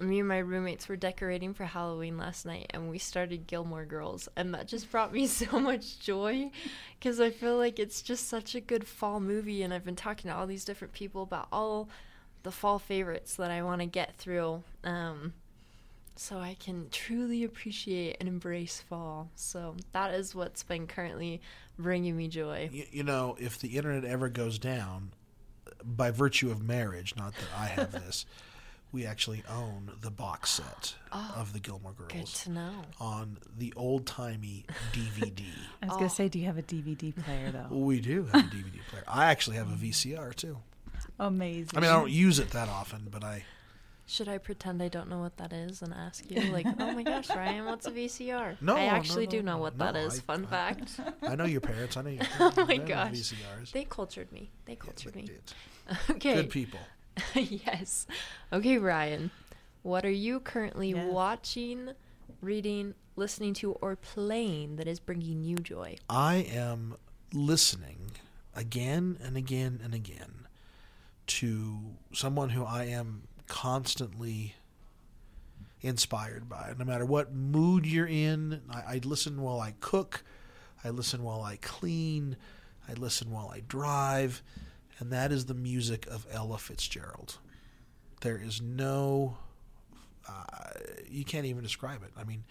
[0.00, 4.28] me and my roommates were decorating for Halloween last night and we started Gilmore Girls
[4.36, 6.50] and that just brought me so much joy
[7.00, 10.30] cuz I feel like it's just such a good fall movie and I've been talking
[10.30, 11.88] to all these different people about all
[12.42, 15.32] the fall favorites that I want to get through um
[16.18, 19.30] so I can truly appreciate and embrace fall.
[19.36, 21.40] So that is what's been currently
[21.78, 22.70] bringing me joy.
[22.72, 25.12] You, you know, if the internet ever goes down,
[25.84, 28.26] by virtue of marriage, not that I have this,
[28.92, 32.08] we actually own the box set oh, of the Gilmore Girls.
[32.10, 32.72] Good Girls to know.
[33.00, 35.44] on the old timey DVD.
[35.82, 36.28] I was gonna say, oh.
[36.28, 37.74] do you have a DVD player though?
[37.76, 39.04] we do have a DVD player.
[39.06, 40.58] I actually have a VCR too.
[41.18, 41.70] Amazing.
[41.76, 43.44] I mean, I don't use it that often, but I.
[44.06, 47.02] Should I pretend I don't know what that is and ask you, like, oh my
[47.02, 48.56] gosh, Ryan, what's a VCR?
[48.62, 50.18] No, I actually no, do know what no, that is.
[50.18, 51.00] I- Fun I- fact.
[51.22, 51.98] I know your parents.
[51.98, 52.24] I know your.
[52.24, 52.56] parents.
[52.58, 53.10] Oh my They gosh.
[53.12, 53.72] VCRs.
[53.72, 54.50] They cultured me.
[54.64, 55.28] They cultured me.
[55.28, 55.54] It's
[56.10, 56.34] Okay.
[56.36, 56.80] Good people.
[57.34, 58.06] yes.
[58.52, 59.30] Okay, Ryan.
[59.82, 61.12] What are you currently Yes.
[61.12, 61.90] watching,
[62.40, 65.96] reading, listening to, or playing that is bringing you joy?
[66.10, 66.96] I am
[67.32, 68.12] listening
[68.54, 70.46] again and again and again
[71.28, 71.78] to
[72.12, 74.54] someone who I am constantly
[75.80, 76.74] inspired by.
[76.78, 80.24] No matter what mood you're in, I, I listen while I cook,
[80.82, 82.36] I listen while I clean,
[82.88, 84.42] I listen while I drive,
[84.98, 87.38] and that is the music of Ella Fitzgerald.
[88.20, 89.36] There is no,
[90.28, 90.42] uh,
[91.08, 92.10] you can't even describe it.
[92.16, 92.44] I mean,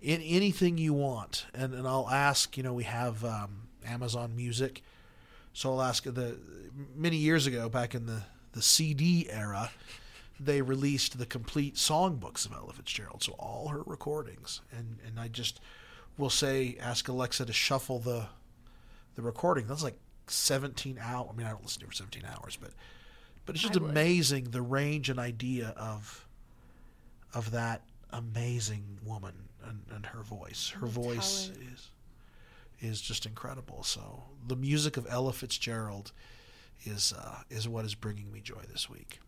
[0.00, 4.82] in anything you want, and, and I'll ask, you know, we have um, Amazon Music,
[5.52, 6.04] So I'll ask.
[6.04, 6.38] the
[6.94, 8.22] many years ago, back in the
[8.52, 9.70] the CD era,
[10.40, 14.60] they released the complete songbooks of Ella Fitzgerald, so all her recordings.
[14.70, 15.60] And and I just
[16.16, 18.26] will say, ask Alexa to shuffle the
[19.16, 19.66] the recording.
[19.66, 19.98] That's like
[20.30, 21.28] 17 hours.
[21.32, 22.70] I mean, I don't listen to her 17 hours, but
[23.46, 26.26] but it's just amazing the range and idea of
[27.34, 30.70] of that amazing woman and, and her voice.
[30.70, 31.62] Her The voice talent.
[31.74, 31.90] is
[32.80, 33.82] is just incredible.
[33.82, 36.12] So the music of Ella Fitzgerald
[36.84, 39.20] is uh, is what is bringing me joy this week.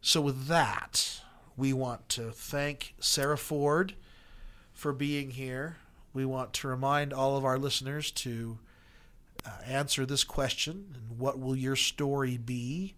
[0.00, 1.20] So with that,
[1.56, 3.94] we want to thank Sarah Ford
[4.72, 5.78] for being here.
[6.12, 8.58] We want to remind all of our listeners to
[9.66, 12.94] answer this question and what will your story be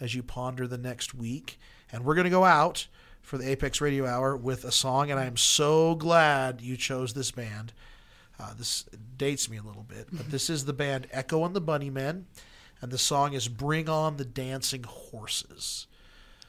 [0.00, 1.58] as you ponder the next week.
[1.92, 2.86] And we're going to go out
[3.22, 7.12] for the Apex Radio Hour with a song, and I am so glad you chose
[7.12, 7.72] this band.
[8.38, 8.86] Uh, this
[9.18, 12.24] dates me a little bit, but this is the band Echo and the Bunnymen,
[12.80, 15.86] and the song is Bring On the Dancing Horses.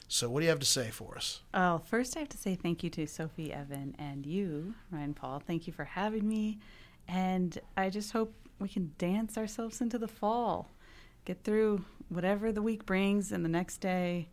[0.08, 1.42] So, what do you have to say for us?
[1.54, 5.42] Oh, first I have to say thank you to Sophie, Evan, and you, Ryan Paul.
[5.46, 6.60] Thank you for having me.
[7.08, 10.70] And I just hope we can dance ourselves into the fall,
[11.26, 14.30] get through whatever the week brings and the next day,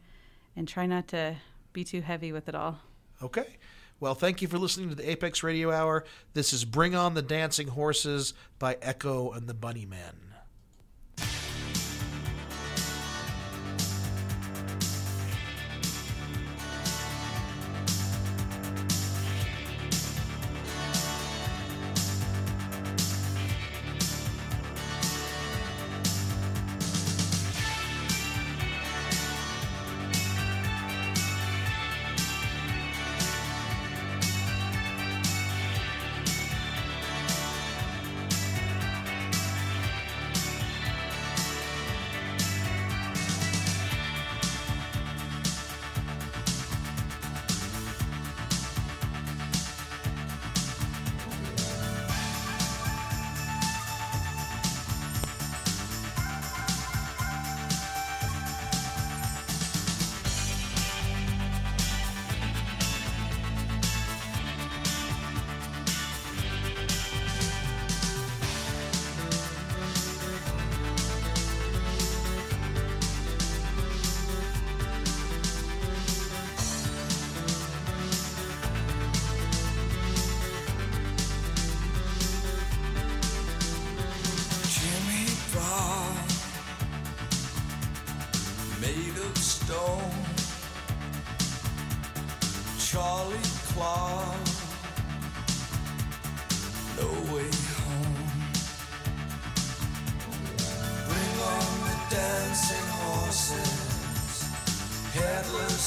[0.55, 1.37] and try not to
[1.73, 2.79] be too heavy with it all.
[3.23, 3.57] Okay.
[4.01, 6.05] Well, thank you for listening to the Apex Radio Hour.
[6.33, 10.15] This is Bring On the Dancing Horses by Echo and the Bunnymen.
[10.15, 10.28] Jimmy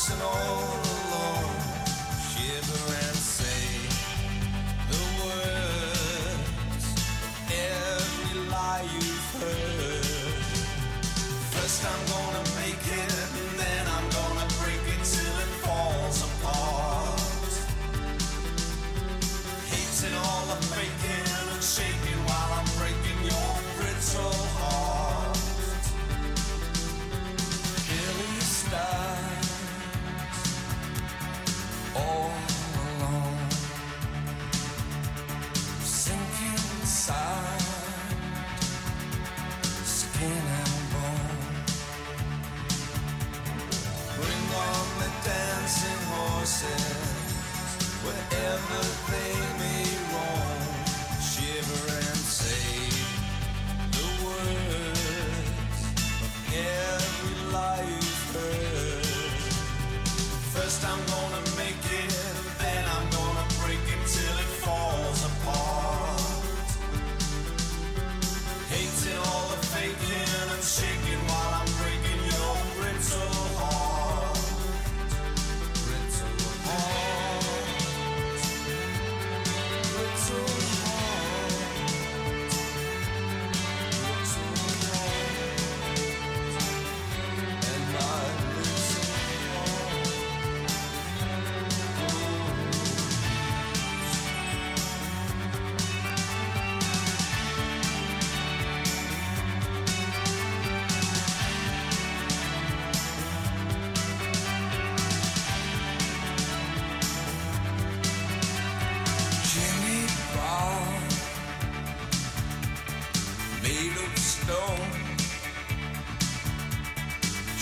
[0.10, 1.01] headless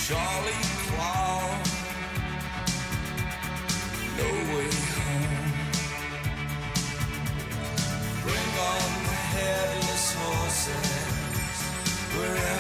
[0.10, 1.40] crawly claw.
[4.18, 5.52] No way home.
[8.24, 11.58] Bring on the headless horses,
[12.18, 12.59] wherever